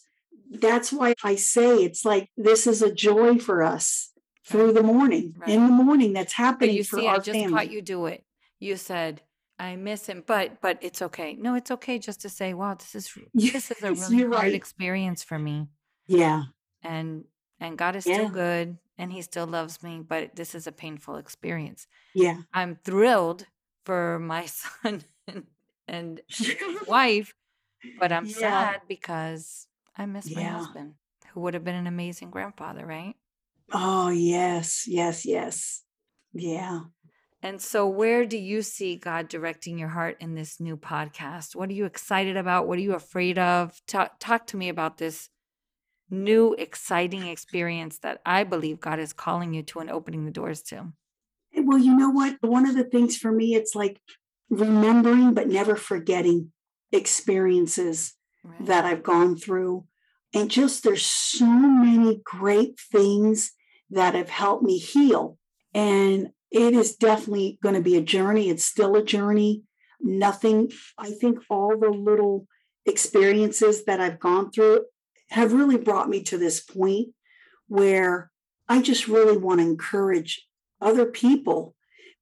That's 0.51 0.93
why 0.93 1.15
I 1.25 1.35
say 1.37 1.85
it's 1.85 2.05
like 2.05 2.31
this 2.37 2.67
is 2.67 2.83
a 2.83 2.93
joy 2.93 3.39
for 3.39 3.63
us 3.63 4.13
through 4.47 4.73
the 4.73 4.83
mourning. 4.83 5.35
In 5.47 5.67
the 5.67 5.73
morning, 5.73 6.13
that's 6.13 6.33
But 6.33 6.37
happening 6.37 6.77
you 6.77 6.83
for 6.85 6.99
see, 6.99 7.09
our 7.09 7.17
I 7.17 7.19
just 7.19 7.41
family. 7.41 7.53
caught 7.55 7.71
you 7.71 7.83
do 7.83 8.07
it. 8.07 8.25
You 8.59 8.77
said, 8.77 9.23
I 9.59 9.77
miss 9.77 10.07
him, 10.07 10.23
but 10.27 10.61
but 10.61 10.79
it's 10.83 11.03
okay. 11.03 11.35
No, 11.35 11.55
it's 11.55 11.71
okay 11.71 11.99
just 11.99 12.21
to 12.23 12.29
say, 12.29 12.55
wow, 12.55 12.75
this 12.75 12.95
is 12.95 13.13
this 13.35 13.71
is 13.71 13.83
a 13.83 13.93
really 13.93 14.19
hard 14.19 14.29
right. 14.29 14.55
experience 14.55 15.23
for 15.23 15.39
me. 15.39 15.69
Yeah. 16.07 16.45
And 16.83 17.25
and 17.61 17.79
God 17.79 17.97
is 17.97 18.05
Yeah. 18.07 18.15
still 18.15 18.31
good 18.31 18.79
and 18.99 19.13
he 19.13 19.23
still 19.23 19.47
loves 19.47 19.83
me, 19.83 20.01
but 20.01 20.37
this 20.37 20.55
is 20.55 20.67
a 20.67 20.73
painful 20.73 21.17
experience. 21.17 21.87
Yeah. 22.15 22.43
I'm 22.53 22.77
thrilled 22.77 23.47
for 23.85 24.19
my 24.19 24.47
son 24.47 25.05
and, 25.27 25.47
and 25.89 26.21
wife, 26.87 27.35
but 27.99 28.13
I'm 28.13 28.27
Yeah. 28.27 28.73
sad 28.73 28.83
because 28.89 29.67
I 29.97 30.07
miss 30.07 30.35
my 30.35 30.43
husband, 30.43 30.95
who 31.33 31.41
would 31.41 31.55
have 31.55 31.65
been 31.65 31.75
an 31.75 31.87
amazing 31.87 32.31
grandfather, 32.31 32.85
right? 32.85 33.15
Oh, 33.73 34.11
yes, 34.11 34.87
yes, 34.87 35.25
yes. 35.25 35.83
Yeah. 36.33 36.81
And 37.43 37.61
so, 37.61 37.87
where 37.87 38.27
do 38.27 38.37
you 38.37 38.63
see 38.63 38.97
God 38.97 39.29
directing 39.29 39.79
your 39.79 39.89
heart 39.89 40.17
in 40.21 40.35
this 40.35 40.61
new 40.61 40.77
podcast? 40.77 41.55
What 41.55 41.69
are 41.69 41.75
you 41.75 41.85
excited 41.85 42.37
about? 42.37 42.67
What 42.67 42.79
are 42.79 42.83
you 42.83 42.95
afraid 42.95 43.39
of? 43.39 43.81
Talk, 43.87 44.19
talk 44.19 44.47
to 44.49 44.57
me 44.57 44.69
about 44.69 44.99
this 44.99 45.29
new, 46.11 46.55
exciting 46.55 47.27
experience 47.27 47.99
that 47.99 48.21
I 48.25 48.45
believe 48.45 48.81
God 48.81 48.99
is 48.99 49.13
calling 49.13 49.55
you 49.55 49.63
to 49.65 49.81
and 49.81 49.91
opening 49.91 50.25
the 50.25 50.31
doors 50.31 50.63
to. 50.65 50.93
Eh, 51.55 51.63
well, 51.65 51.79
you 51.79 51.97
know 51.97 52.11
what? 52.11 52.37
One 52.41 52.67
of 52.67 52.75
the 52.75 52.85
things 52.85 53.17
for 53.17 53.33
me, 53.33 53.55
it's 53.55 53.75
like 53.75 54.01
remembering 54.51 55.35
but 55.35 55.49
never 55.49 55.77
forgetting 55.77 56.53
experiences 56.93 58.15
That 58.61 58.85
I've 58.85 59.03
gone 59.03 59.37
through. 59.37 59.85
And 60.35 60.51
just 60.51 60.83
there's 60.83 61.07
so 61.07 61.47
many 61.47 62.21
great 62.25 62.79
things 62.93 63.53
that 63.91 64.15
have 64.15 64.29
helped 64.29 64.65
me 64.65 64.79
heal. 64.79 65.39
And 65.73 66.31
it 66.51 66.75
is 66.75 66.97
definitely 66.97 67.59
going 67.63 67.75
to 67.75 67.81
be 67.81 67.97
a 67.97 68.03
journey. 68.03 68.51
It's 68.51 68.65
still 68.65 68.97
a 68.97 69.05
journey. 69.05 69.63
Nothing, 70.01 70.73
I 70.99 71.11
think 71.11 71.39
all 71.49 71.79
the 71.79 71.91
little 71.91 72.47
experiences 72.85 73.85
that 73.85 74.01
I've 74.01 74.21
gone 74.21 74.51
through 74.51 74.85
have 75.31 75.53
really 75.53 75.79
brought 75.79 76.09
me 76.09 76.23
to 76.25 76.39
this 76.39 76.61
point 76.61 77.09
where 77.69 78.31
I 78.69 78.83
just 78.83 79.09
really 79.09 79.37
want 79.37 79.61
to 79.61 79.67
encourage 79.67 80.47
other 80.81 81.07
people 81.07 81.76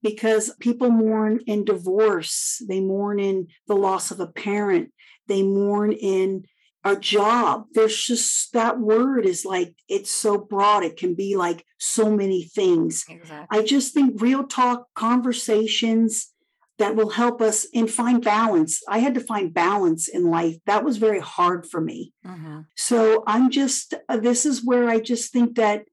because 0.05 0.55
people 0.61 0.91
mourn 0.91 1.41
in 1.47 1.65
divorce, 1.65 2.63
they 2.69 2.81
mourn 2.81 3.19
in 3.19 3.49
the 3.67 3.75
loss 3.75 4.11
of 4.13 4.21
a 4.21 4.29
parent, 4.29 4.93
they 5.27 5.43
mourn 5.43 5.91
in 5.91 6.45
a 6.85 6.95
job. 6.95 7.65
There's 7.73 8.05
just 8.05 8.53
that 8.53 8.79
word 8.79 9.25
is 9.25 9.47
like, 9.47 9.75
it's 9.89 10.11
so 10.11 10.37
broad. 10.37 10.85
It 10.85 10.99
can 10.99 11.15
be 11.15 11.35
like 11.35 11.65
so 11.79 12.15
many 12.15 12.45
things. 12.45 13.07
Exactly. 13.09 13.59
I 13.59 13.65
just 13.65 13.95
think 13.95 14.21
real 14.21 14.45
talk 14.45 14.87
conversations 14.95 16.31
that 16.79 16.95
will 16.97 17.11
help 17.11 17.41
us 17.41 17.67
and 17.75 17.91
find 17.91 18.23
balance. 18.23 18.83
I 18.87 18.99
had 18.99 19.15
to 19.15 19.21
find 19.21 19.55
balance 19.55 20.09
in 20.09 20.29
life. 20.31 20.57
That 20.67 20.85
was 20.85 20.99
very 20.99 21.21
hard 21.21 21.67
for 21.67 21.81
me. 21.81 22.13
hmm 22.25 22.61
So 22.77 23.23
I'm 23.27 23.51
just, 23.51 23.95
uh, 24.09 24.19
this 24.19 24.45
is 24.45 24.63
where 24.63 24.89
I 24.91 25.01
just 25.01 25.33
think 25.33 25.57
that, 25.57 25.85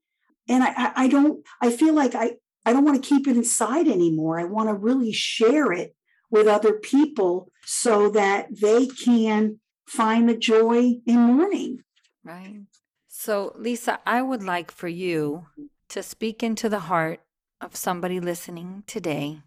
and 0.49 0.63
I, 0.63 0.91
I 1.03 1.07
don't, 1.07 1.45
I 1.61 1.69
feel 1.71 1.93
like 1.93 2.15
I, 2.15 2.33
I 2.65 2.73
don't 2.73 2.85
want 2.85 3.03
to 3.03 3.09
keep 3.09 3.27
it 3.27 3.37
inside 3.37 3.87
anymore. 3.87 4.39
I 4.39 4.43
want 4.43 4.69
to 4.69 4.73
really 4.73 5.11
share 5.11 5.71
it 5.71 5.95
with 6.29 6.47
other 6.47 6.73
people 6.73 7.51
so 7.65 8.09
that 8.09 8.47
they 8.61 8.87
can 8.87 9.59
find 9.85 10.29
the 10.29 10.37
joy 10.37 10.93
in 11.05 11.19
mourning. 11.19 11.79
Right. 12.23 12.61
So, 13.07 13.53
Lisa, 13.55 13.99
I 14.05 14.21
would 14.21 14.43
like 14.43 14.71
for 14.71 14.87
you 14.87 15.47
to 15.89 16.01
speak 16.01 16.41
into 16.41 16.69
the 16.69 16.79
heart 16.79 17.19
of 17.59 17.75
somebody 17.75 18.19
listening 18.19 18.83
today 18.87 19.41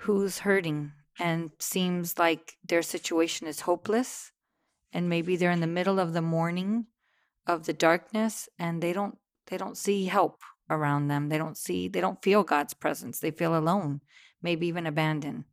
who's 0.00 0.40
hurting 0.40 0.92
and 1.18 1.50
seems 1.58 2.18
like 2.18 2.56
their 2.64 2.82
situation 2.82 3.46
is 3.46 3.60
hopeless 3.60 4.32
and 4.92 5.08
maybe 5.08 5.36
they're 5.36 5.50
in 5.50 5.60
the 5.60 5.66
middle 5.66 5.98
of 5.98 6.12
the 6.12 6.22
mourning 6.22 6.86
of 7.46 7.64
the 7.66 7.72
darkness 7.72 8.48
and 8.58 8.82
they 8.82 8.92
don't 8.92 9.18
they 9.46 9.56
don't 9.56 9.76
see 9.78 10.06
help 10.06 10.40
around 10.70 11.08
them. 11.08 11.28
They 11.28 11.38
don't 11.38 11.56
see, 11.56 11.88
they 11.88 12.00
don't 12.00 12.22
feel 12.22 12.42
God's 12.42 12.74
presence. 12.74 13.18
They 13.18 13.30
feel 13.30 13.56
alone, 13.56 14.00
maybe 14.42 14.66
even 14.66 14.86
abandoned. 14.86 15.44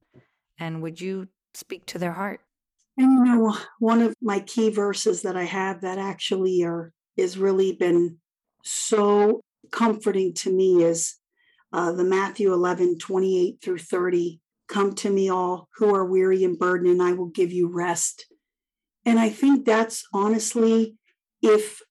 And 0.59 0.81
would 0.81 0.99
you 1.01 1.27
speak 1.53 1.85
to 1.87 1.99
their 1.99 2.13
heart? 2.13 2.41
And 2.97 3.11
you 3.11 3.23
know, 3.25 3.57
one 3.79 4.01
of 4.01 4.13
my 4.21 4.39
key 4.39 4.69
verses 4.69 5.23
that 5.23 5.35
I 5.35 5.45
have 5.45 5.81
that 5.81 5.97
actually 5.97 6.63
are 6.63 6.91
is 7.17 7.37
really 7.37 7.71
been 7.73 8.17
so 8.63 9.41
comforting 9.71 10.33
to 10.33 10.51
me 10.51 10.83
is 10.83 11.15
uh, 11.71 11.91
the 11.91 12.03
Matthew 12.03 12.53
11, 12.53 12.99
28 12.99 13.57
through 13.61 13.79
30. 13.79 14.39
Come 14.67 14.93
to 14.95 15.09
me, 15.09 15.29
all 15.29 15.67
who 15.75 15.93
are 15.93 16.05
weary 16.05 16.43
and 16.43 16.57
burdened, 16.57 16.91
and 16.91 17.01
I 17.01 17.13
will 17.13 17.27
give 17.27 17.51
you 17.51 17.67
rest. 17.67 18.25
And 19.05 19.19
I 19.19 19.29
think 19.29 19.65
that's 19.65 20.05
honestly, 20.13 20.95
if 21.41 21.81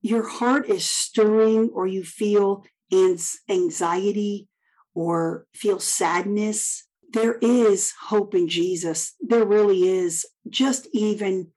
your 0.00 0.26
heart 0.26 0.68
is 0.68 0.84
stirring 0.84 1.70
or 1.74 1.86
you 1.86 2.04
feel 2.04 2.64
anxiety 2.92 4.48
or 4.94 5.46
feel 5.54 5.78
sadness, 5.78 6.86
there 7.12 7.38
is 7.40 7.92
hope 8.08 8.34
in 8.34 8.48
Jesus. 8.48 9.14
There 9.20 9.44
really 9.44 9.88
is. 9.88 10.26
Just 10.48 10.88
even 10.92 11.48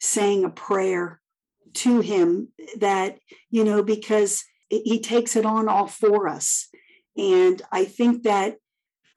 saying 0.00 0.44
a 0.44 0.50
prayer 0.50 1.20
to 1.74 2.00
Him 2.00 2.48
that, 2.78 3.18
you 3.50 3.64
know, 3.64 3.82
because 3.82 4.44
He 4.68 5.00
takes 5.00 5.36
it 5.36 5.46
on 5.46 5.68
all 5.68 5.86
for 5.86 6.28
us. 6.28 6.68
And 7.16 7.62
I 7.70 7.84
think 7.84 8.24
that 8.24 8.56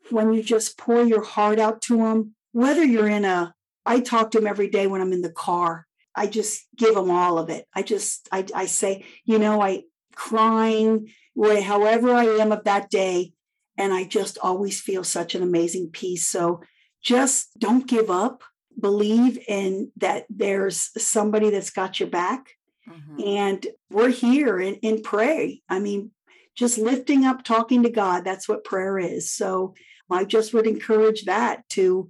when 0.09 0.31
you 0.31 0.43
just 0.43 0.77
pour 0.77 1.03
your 1.03 1.23
heart 1.23 1.59
out 1.59 1.81
to 1.83 2.05
Him, 2.05 2.35
whether 2.51 2.83
you're 2.83 3.07
in 3.07 3.25
a, 3.25 3.53
I 3.85 3.99
talk 3.99 4.31
to 4.31 4.37
Him 4.37 4.47
every 4.47 4.69
day 4.69 4.87
when 4.87 5.01
I'm 5.01 5.13
in 5.13 5.21
the 5.21 5.31
car. 5.31 5.86
I 6.17 6.27
just 6.27 6.65
give 6.75 6.95
them 6.95 7.11
all 7.11 7.37
of 7.39 7.49
it. 7.49 7.65
I 7.73 7.83
just, 7.83 8.27
I, 8.31 8.45
I 8.53 8.65
say, 8.65 9.05
you 9.23 9.39
know, 9.39 9.61
I 9.61 9.83
crying, 10.15 11.13
however 11.35 12.11
I 12.13 12.25
am 12.25 12.51
of 12.51 12.63
that 12.63 12.89
day, 12.89 13.33
and 13.77 13.93
I 13.93 14.03
just 14.03 14.39
always 14.41 14.81
feel 14.81 15.03
such 15.03 15.35
an 15.35 15.43
amazing 15.43 15.89
peace. 15.91 16.27
So 16.27 16.61
just 17.03 17.57
don't 17.59 17.87
give 17.87 18.09
up. 18.09 18.43
Believe 18.79 19.39
in 19.47 19.91
that 19.97 20.25
there's 20.29 20.89
somebody 21.01 21.51
that's 21.51 21.69
got 21.69 21.99
your 21.99 22.09
back. 22.09 22.49
Mm-hmm. 22.89 23.21
And 23.25 23.67
we're 23.91 24.09
here 24.09 24.57
and, 24.59 24.77
and 24.81 25.03
pray. 25.03 25.61
I 25.69 25.79
mean, 25.79 26.11
just 26.55 26.79
lifting 26.79 27.23
up, 27.25 27.43
talking 27.43 27.83
to 27.83 27.89
God, 27.91 28.23
that's 28.23 28.49
what 28.49 28.63
prayer 28.63 28.97
is. 28.97 29.31
So 29.31 29.75
I 30.09 30.23
just 30.23 30.53
would 30.53 30.65
encourage 30.65 31.25
that 31.25 31.67
to 31.69 32.09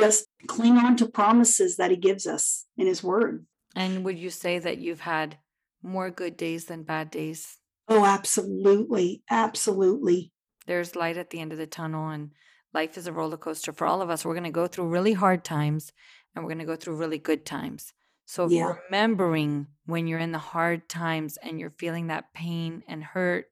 just 0.00 0.26
cling 0.46 0.76
on 0.76 0.96
to 0.96 1.06
promises 1.06 1.76
that 1.76 1.90
He 1.90 1.96
gives 1.96 2.26
us 2.26 2.66
in 2.76 2.86
His 2.86 3.02
Word. 3.02 3.46
And 3.74 4.04
would 4.04 4.18
you 4.18 4.30
say 4.30 4.58
that 4.58 4.78
you've 4.78 5.00
had 5.00 5.38
more 5.82 6.10
good 6.10 6.36
days 6.36 6.66
than 6.66 6.82
bad 6.82 7.10
days? 7.10 7.58
Oh, 7.88 8.04
absolutely. 8.04 9.22
Absolutely 9.30 10.32
there's 10.66 10.96
light 10.96 11.16
at 11.16 11.30
the 11.30 11.40
end 11.40 11.52
of 11.52 11.58
the 11.58 11.66
tunnel 11.66 12.08
and 12.08 12.32
life 12.74 12.98
is 12.98 13.06
a 13.06 13.12
roller 13.12 13.36
coaster 13.36 13.72
for 13.72 13.86
all 13.86 14.02
of 14.02 14.10
us. 14.10 14.24
We're 14.24 14.34
going 14.34 14.44
to 14.44 14.50
go 14.50 14.66
through 14.66 14.88
really 14.88 15.14
hard 15.14 15.44
times 15.44 15.92
and 16.34 16.44
we're 16.44 16.50
going 16.50 16.58
to 16.58 16.64
go 16.64 16.76
through 16.76 16.96
really 16.96 17.18
good 17.18 17.46
times. 17.46 17.92
So 18.26 18.48
yeah. 18.48 18.74
remembering 18.84 19.68
when 19.86 20.06
you're 20.06 20.18
in 20.18 20.32
the 20.32 20.38
hard 20.38 20.88
times 20.88 21.38
and 21.42 21.58
you're 21.60 21.70
feeling 21.70 22.08
that 22.08 22.34
pain 22.34 22.82
and 22.88 23.02
hurt 23.02 23.46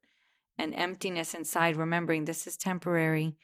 and 0.58 0.74
emptiness 0.74 1.32
inside, 1.32 1.76
remembering 1.76 2.24
this 2.24 2.46
is 2.46 2.56
temporary. 2.56 3.36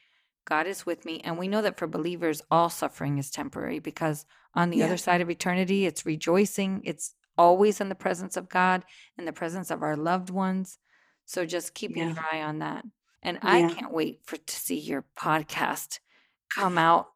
God 0.45 0.67
is 0.67 0.85
with 0.85 1.05
me. 1.05 1.21
And 1.23 1.37
we 1.37 1.47
know 1.47 1.61
that 1.61 1.77
for 1.77 1.87
believers, 1.87 2.41
all 2.49 2.69
suffering 2.69 3.17
is 3.17 3.29
temporary 3.29 3.79
because 3.79 4.25
on 4.53 4.69
the 4.69 4.77
yeah. 4.77 4.85
other 4.85 4.97
side 4.97 5.21
of 5.21 5.29
eternity, 5.29 5.85
it's 5.85 6.05
rejoicing. 6.05 6.81
It's 6.83 7.13
always 7.37 7.79
in 7.81 7.89
the 7.89 7.95
presence 7.95 8.37
of 8.37 8.49
God, 8.49 8.83
in 9.17 9.25
the 9.25 9.33
presence 9.33 9.71
of 9.71 9.81
our 9.81 9.95
loved 9.95 10.29
ones. 10.29 10.77
So 11.25 11.45
just 11.45 11.73
keeping 11.73 12.03
yeah. 12.03 12.13
your 12.13 12.25
eye 12.31 12.43
on 12.43 12.59
that. 12.59 12.83
And 13.23 13.39
yeah. 13.41 13.49
I 13.49 13.73
can't 13.73 13.93
wait 13.93 14.19
for 14.23 14.37
to 14.37 14.55
see 14.55 14.79
your 14.79 15.05
podcast 15.17 15.99
come 16.53 16.77
out 16.77 17.07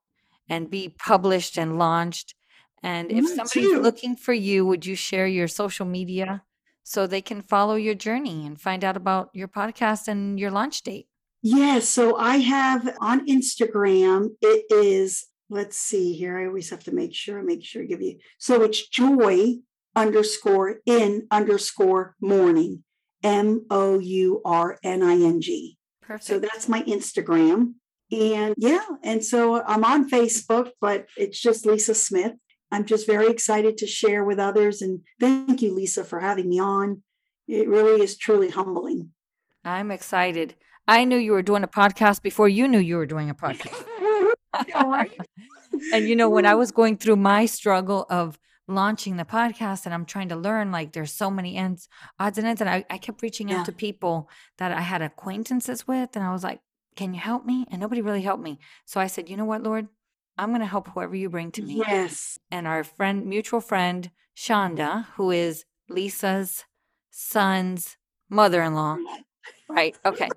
and 0.48 0.70
be 0.70 0.90
published 0.90 1.58
and 1.58 1.78
launched. 1.78 2.36
And 2.84 3.12
if 3.12 3.24
Me 3.24 3.28
somebody's 3.28 3.72
too. 3.72 3.82
looking 3.82 4.16
for 4.16 4.34
you, 4.34 4.66
would 4.66 4.86
you 4.86 4.96
share 4.96 5.28
your 5.28 5.48
social 5.48 5.86
media 5.86 6.44
so 6.84 7.08
they 7.08 7.22
can 7.22 7.42
follow 7.42 7.76
your 7.76 7.96
journey 7.96 8.46
and 8.46 8.62
find 8.62 8.84
out 8.84 8.96
about 8.96 9.30
your 9.34 9.48
podcast 9.48 10.08
and 10.08 10.40
your 10.40 10.52
launch 10.52 10.84
date? 10.84 11.08
Yes. 11.46 11.58
Yeah, 11.60 11.80
so 11.80 12.18
I 12.18 12.38
have 12.38 12.98
on 13.00 13.28
Instagram, 13.28 14.30
it 14.42 14.66
is, 14.72 15.28
let's 15.48 15.78
see 15.78 16.14
here. 16.14 16.40
I 16.40 16.48
always 16.48 16.72
have 16.72 16.84
to 16.86 16.92
make 16.92 17.14
sure, 17.14 17.44
make 17.44 17.64
sure 17.64 17.84
I 17.84 17.86
give 17.86 18.02
you. 18.02 18.18
So 18.40 18.64
it's 18.64 18.88
joy 18.88 19.58
underscore 19.96 20.78
in 20.88 21.28
underscore 21.30 22.16
mourning, 22.20 22.84
M 23.22 23.68
O 23.70 24.00
U 24.00 24.42
R 24.44 24.80
N 24.84 25.04
I 25.04 25.14
N 25.14 25.40
G. 25.40 25.78
Perfect. 26.02 26.24
So 26.24 26.40
that's 26.40 26.68
my 26.68 26.82
Instagram. 26.82 27.76
And 28.12 28.56
yeah, 28.58 28.86
and 29.04 29.24
so 29.24 29.62
I'm 29.64 29.84
on 29.84 30.10
Facebook, 30.10 30.72
but 30.82 31.06
it's 31.16 31.40
just 31.40 31.68
Lisa 31.68 31.94
Smith. 31.94 32.34
I'm 32.72 32.86
just 32.86 33.06
very 33.06 33.28
excited 33.28 33.78
to 33.78 33.88
share 33.88 34.24
with 34.24 34.40
others. 34.40 34.82
And 34.82 35.02
thank 35.20 35.62
you, 35.62 35.76
Lisa, 35.76 36.04
for 36.04 36.20
having 36.20 36.50
me 36.50 36.60
on. 36.60 37.04
It 37.48 37.68
really 37.68 38.02
is 38.02 38.18
truly 38.18 38.50
humbling. 38.50 39.12
I'm 39.64 39.92
excited. 39.92 40.56
I 40.88 41.04
knew 41.04 41.18
you 41.18 41.32
were 41.32 41.42
doing 41.42 41.64
a 41.64 41.68
podcast 41.68 42.22
before 42.22 42.48
you 42.48 42.68
knew 42.68 42.80
you 42.80 42.98
were 42.98 43.06
doing 43.06 43.30
a 43.30 43.36
podcast. 43.36 43.84
and 45.94 46.08
you 46.08 46.16
know, 46.16 46.30
when 46.30 46.46
I 46.46 46.56
was 46.56 46.72
going 46.72 46.98
through 46.98 47.18
my 47.18 47.46
struggle 47.46 48.06
of 48.10 48.40
launching 48.68 49.18
the 49.18 49.26
podcast 49.26 49.86
and 49.86 49.94
I'm 49.94 50.06
trying 50.06 50.30
to 50.30 50.36
learn 50.36 50.72
like 50.72 50.94
there's 50.94 51.12
so 51.12 51.30
many 51.30 51.56
ends, 51.56 51.88
odds 52.20 52.38
and 52.38 52.48
ends. 52.48 52.62
And 52.62 52.70
I, 52.70 52.86
I 52.90 52.98
kept 52.98 53.22
reaching 53.22 53.50
yeah. 53.50 53.60
out 53.60 53.66
to 53.66 53.72
people 53.72 54.30
that 54.58 54.72
I 54.72 54.82
had 54.82 55.02
acquaintances 55.02 55.88
with. 55.88 56.16
And 56.16 56.24
I 56.24 56.32
was 56.32 56.44
like, 56.44 56.60
can 56.96 57.14
you 57.14 57.20
help 57.20 57.46
me? 57.46 57.66
And 57.70 57.82
nobody 57.82 58.02
really 58.02 58.22
helped 58.22 58.44
me. 58.44 58.60
So 58.86 59.00
I 59.00 59.08
said, 59.08 59.30
you 59.30 59.38
know 59.38 59.46
what, 59.46 59.64
Lord? 59.64 59.88
I'm 60.38 60.50
going 60.50 60.62
to 60.62 60.68
help 60.68 60.90
whoever 60.90 61.16
you 61.16 61.30
bring 61.30 61.52
to 61.52 61.62
me. 61.62 61.76
Yes. 61.88 62.40
And 62.52 62.68
our 62.68 62.84
friend, 62.84 63.26
mutual 63.26 63.62
friend, 63.62 64.10
Shonda, 64.36 65.06
who 65.16 65.32
is 65.32 65.64
Lisa's 65.90 66.66
son's 67.10 67.98
mother 68.30 68.62
in 68.62 68.76
law. 68.76 68.98
Right. 69.68 69.96
Okay. 70.06 70.30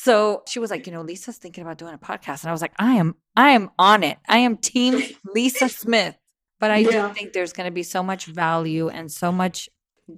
So 0.00 0.44
she 0.46 0.60
was 0.60 0.70
like, 0.70 0.86
you 0.86 0.92
know, 0.92 1.02
Lisa's 1.02 1.38
thinking 1.38 1.62
about 1.62 1.76
doing 1.76 1.92
a 1.92 1.98
podcast. 1.98 2.42
And 2.42 2.50
I 2.50 2.52
was 2.52 2.62
like, 2.62 2.72
I 2.78 2.94
am, 2.94 3.16
I 3.34 3.50
am 3.50 3.68
on 3.80 4.04
it. 4.04 4.16
I 4.28 4.38
am 4.38 4.56
team 4.56 5.02
Lisa 5.34 5.68
Smith. 5.68 6.14
But 6.60 6.70
I 6.70 6.78
yeah. 6.78 7.08
do 7.08 7.14
think 7.14 7.32
there's 7.32 7.52
going 7.52 7.66
to 7.66 7.72
be 7.72 7.82
so 7.82 8.00
much 8.00 8.26
value 8.26 8.88
and 8.88 9.10
so 9.10 9.32
much 9.32 9.68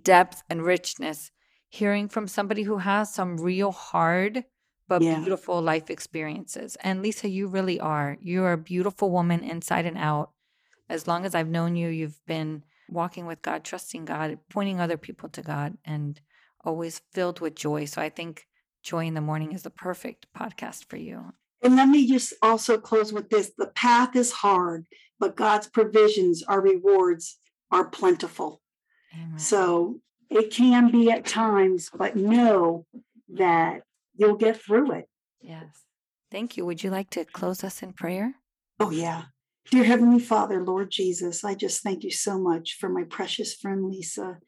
depth 0.02 0.42
and 0.50 0.62
richness 0.62 1.30
hearing 1.70 2.10
from 2.10 2.28
somebody 2.28 2.62
who 2.62 2.76
has 2.76 3.14
some 3.14 3.38
real 3.38 3.72
hard 3.72 4.44
but 4.86 5.00
yeah. 5.00 5.18
beautiful 5.18 5.62
life 5.62 5.88
experiences. 5.88 6.76
And 6.82 7.00
Lisa, 7.00 7.30
you 7.30 7.46
really 7.46 7.80
are. 7.80 8.18
You're 8.20 8.52
a 8.52 8.58
beautiful 8.58 9.10
woman 9.10 9.42
inside 9.42 9.86
and 9.86 9.96
out. 9.96 10.32
As 10.90 11.08
long 11.08 11.24
as 11.24 11.34
I've 11.34 11.48
known 11.48 11.74
you, 11.74 11.88
you've 11.88 12.20
been 12.26 12.64
walking 12.90 13.24
with 13.24 13.40
God, 13.40 13.64
trusting 13.64 14.04
God, 14.04 14.38
pointing 14.50 14.78
other 14.78 14.98
people 14.98 15.30
to 15.30 15.40
God, 15.40 15.78
and 15.86 16.20
always 16.64 17.00
filled 17.12 17.40
with 17.40 17.54
joy. 17.54 17.86
So 17.86 18.02
I 18.02 18.10
think 18.10 18.46
Joy 18.82 19.06
in 19.06 19.14
the 19.14 19.20
Mourning 19.20 19.52
is 19.52 19.62
the 19.62 19.70
perfect 19.70 20.26
podcast 20.36 20.86
for 20.88 20.96
you. 20.96 21.32
And 21.62 21.76
let 21.76 21.88
me 21.88 22.06
just 22.06 22.32
also 22.42 22.78
close 22.78 23.12
with 23.12 23.28
this 23.28 23.52
the 23.56 23.68
path 23.68 24.16
is 24.16 24.32
hard, 24.32 24.86
but 25.18 25.36
God's 25.36 25.66
provisions, 25.66 26.42
our 26.42 26.60
rewards 26.60 27.38
are 27.70 27.88
plentiful. 27.88 28.60
Amen. 29.14 29.38
So 29.38 30.00
it 30.30 30.50
can 30.50 30.90
be 30.90 31.10
at 31.10 31.26
times, 31.26 31.90
but 31.94 32.16
know 32.16 32.86
that 33.34 33.82
you'll 34.14 34.36
get 34.36 34.60
through 34.60 34.92
it. 34.92 35.08
Yes. 35.40 35.84
Thank 36.30 36.56
you. 36.56 36.64
Would 36.64 36.82
you 36.82 36.90
like 36.90 37.10
to 37.10 37.24
close 37.24 37.64
us 37.64 37.82
in 37.82 37.92
prayer? 37.92 38.34
Oh, 38.78 38.90
yeah. 38.90 39.24
Dear 39.70 39.84
Heavenly 39.84 40.20
Father, 40.20 40.64
Lord 40.64 40.90
Jesus, 40.90 41.44
I 41.44 41.54
just 41.54 41.82
thank 41.82 42.02
you 42.02 42.10
so 42.10 42.38
much 42.38 42.76
for 42.80 42.88
my 42.88 43.04
precious 43.04 43.54
friend 43.54 43.84
Lisa. 43.84 44.38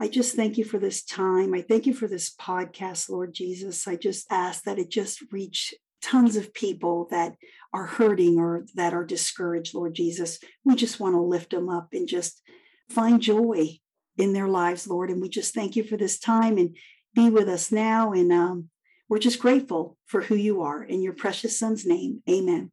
I 0.00 0.08
just 0.08 0.34
thank 0.34 0.58
you 0.58 0.64
for 0.64 0.78
this 0.78 1.04
time. 1.04 1.54
I 1.54 1.62
thank 1.62 1.86
you 1.86 1.94
for 1.94 2.08
this 2.08 2.34
podcast, 2.34 3.08
Lord 3.08 3.32
Jesus. 3.32 3.86
I 3.86 3.96
just 3.96 4.26
ask 4.30 4.64
that 4.64 4.78
it 4.78 4.90
just 4.90 5.22
reach 5.30 5.72
tons 6.02 6.36
of 6.36 6.52
people 6.52 7.06
that 7.10 7.34
are 7.72 7.86
hurting 7.86 8.38
or 8.38 8.66
that 8.74 8.92
are 8.92 9.04
discouraged, 9.04 9.74
Lord 9.74 9.94
Jesus. 9.94 10.38
We 10.64 10.74
just 10.74 11.00
want 11.00 11.14
to 11.14 11.20
lift 11.20 11.50
them 11.50 11.68
up 11.68 11.88
and 11.92 12.08
just 12.08 12.42
find 12.90 13.22
joy 13.22 13.78
in 14.18 14.32
their 14.32 14.48
lives, 14.48 14.86
Lord. 14.86 15.10
And 15.10 15.22
we 15.22 15.28
just 15.28 15.54
thank 15.54 15.76
you 15.76 15.84
for 15.84 15.96
this 15.96 16.18
time 16.18 16.58
and 16.58 16.76
be 17.14 17.30
with 17.30 17.48
us 17.48 17.72
now. 17.72 18.12
And 18.12 18.32
um, 18.32 18.68
we're 19.08 19.18
just 19.18 19.38
grateful 19.38 19.96
for 20.06 20.22
who 20.22 20.34
you 20.34 20.62
are. 20.62 20.82
In 20.82 21.02
your 21.02 21.14
precious 21.14 21.58
son's 21.58 21.86
name, 21.86 22.22
amen. 22.28 22.70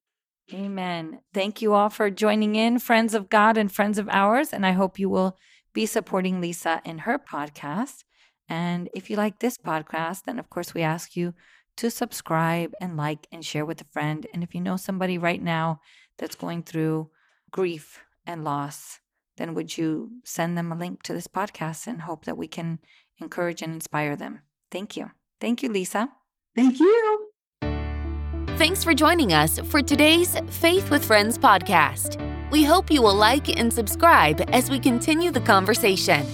Amen. 0.53 1.19
Thank 1.33 1.61
you 1.61 1.73
all 1.73 1.89
for 1.89 2.09
joining 2.09 2.55
in, 2.55 2.79
friends 2.79 3.13
of 3.13 3.29
God 3.29 3.57
and 3.57 3.71
friends 3.71 3.97
of 3.97 4.09
ours. 4.09 4.51
And 4.51 4.65
I 4.65 4.71
hope 4.71 4.99
you 4.99 5.09
will 5.09 5.37
be 5.73 5.85
supporting 5.85 6.41
Lisa 6.41 6.81
in 6.85 6.99
her 6.99 7.19
podcast. 7.19 8.03
And 8.49 8.89
if 8.93 9.09
you 9.09 9.15
like 9.15 9.39
this 9.39 9.57
podcast, 9.57 10.23
then 10.25 10.39
of 10.39 10.49
course 10.49 10.73
we 10.73 10.81
ask 10.81 11.15
you 11.15 11.33
to 11.77 11.89
subscribe 11.89 12.73
and 12.81 12.97
like 12.97 13.27
and 13.31 13.45
share 13.45 13.65
with 13.65 13.81
a 13.81 13.85
friend. 13.85 14.27
And 14.33 14.43
if 14.43 14.53
you 14.53 14.61
know 14.61 14.77
somebody 14.77 15.17
right 15.17 15.41
now 15.41 15.79
that's 16.17 16.35
going 16.35 16.63
through 16.63 17.09
grief 17.51 18.03
and 18.25 18.43
loss, 18.43 18.99
then 19.37 19.53
would 19.53 19.77
you 19.77 20.11
send 20.23 20.57
them 20.57 20.71
a 20.71 20.77
link 20.77 21.03
to 21.03 21.13
this 21.13 21.27
podcast 21.27 21.87
and 21.87 22.01
hope 22.01 22.25
that 22.25 22.37
we 22.37 22.47
can 22.47 22.79
encourage 23.19 23.61
and 23.61 23.73
inspire 23.73 24.15
them? 24.15 24.41
Thank 24.69 24.97
you. 24.97 25.11
Thank 25.39 25.63
you, 25.63 25.69
Lisa. 25.69 26.09
Thank 26.55 26.79
you. 26.79 27.27
Thanks 28.57 28.83
for 28.83 28.93
joining 28.93 29.33
us 29.33 29.59
for 29.59 29.81
today's 29.81 30.37
Faith 30.49 30.91
with 30.91 31.03
Friends 31.03 31.37
podcast. 31.37 32.30
We 32.51 32.65
hope 32.65 32.91
you 32.91 33.01
will 33.01 33.15
like 33.15 33.57
and 33.57 33.71
subscribe 33.71 34.41
as 34.49 34.69
we 34.69 34.77
continue 34.77 35.31
the 35.31 35.39
conversation. 35.39 36.25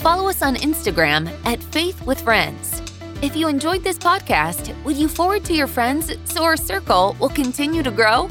Follow 0.00 0.26
us 0.26 0.40
on 0.40 0.56
Instagram 0.56 1.30
at 1.44 1.62
Faith 1.62 2.00
with 2.06 2.18
Friends. 2.22 2.80
If 3.20 3.36
you 3.36 3.46
enjoyed 3.46 3.84
this 3.84 3.98
podcast, 3.98 4.74
would 4.84 4.96
you 4.96 5.06
forward 5.06 5.44
to 5.44 5.54
your 5.54 5.66
friends 5.66 6.12
so 6.24 6.44
our 6.44 6.56
circle 6.56 7.14
will 7.20 7.28
continue 7.28 7.82
to 7.82 7.90
grow? 7.90 8.30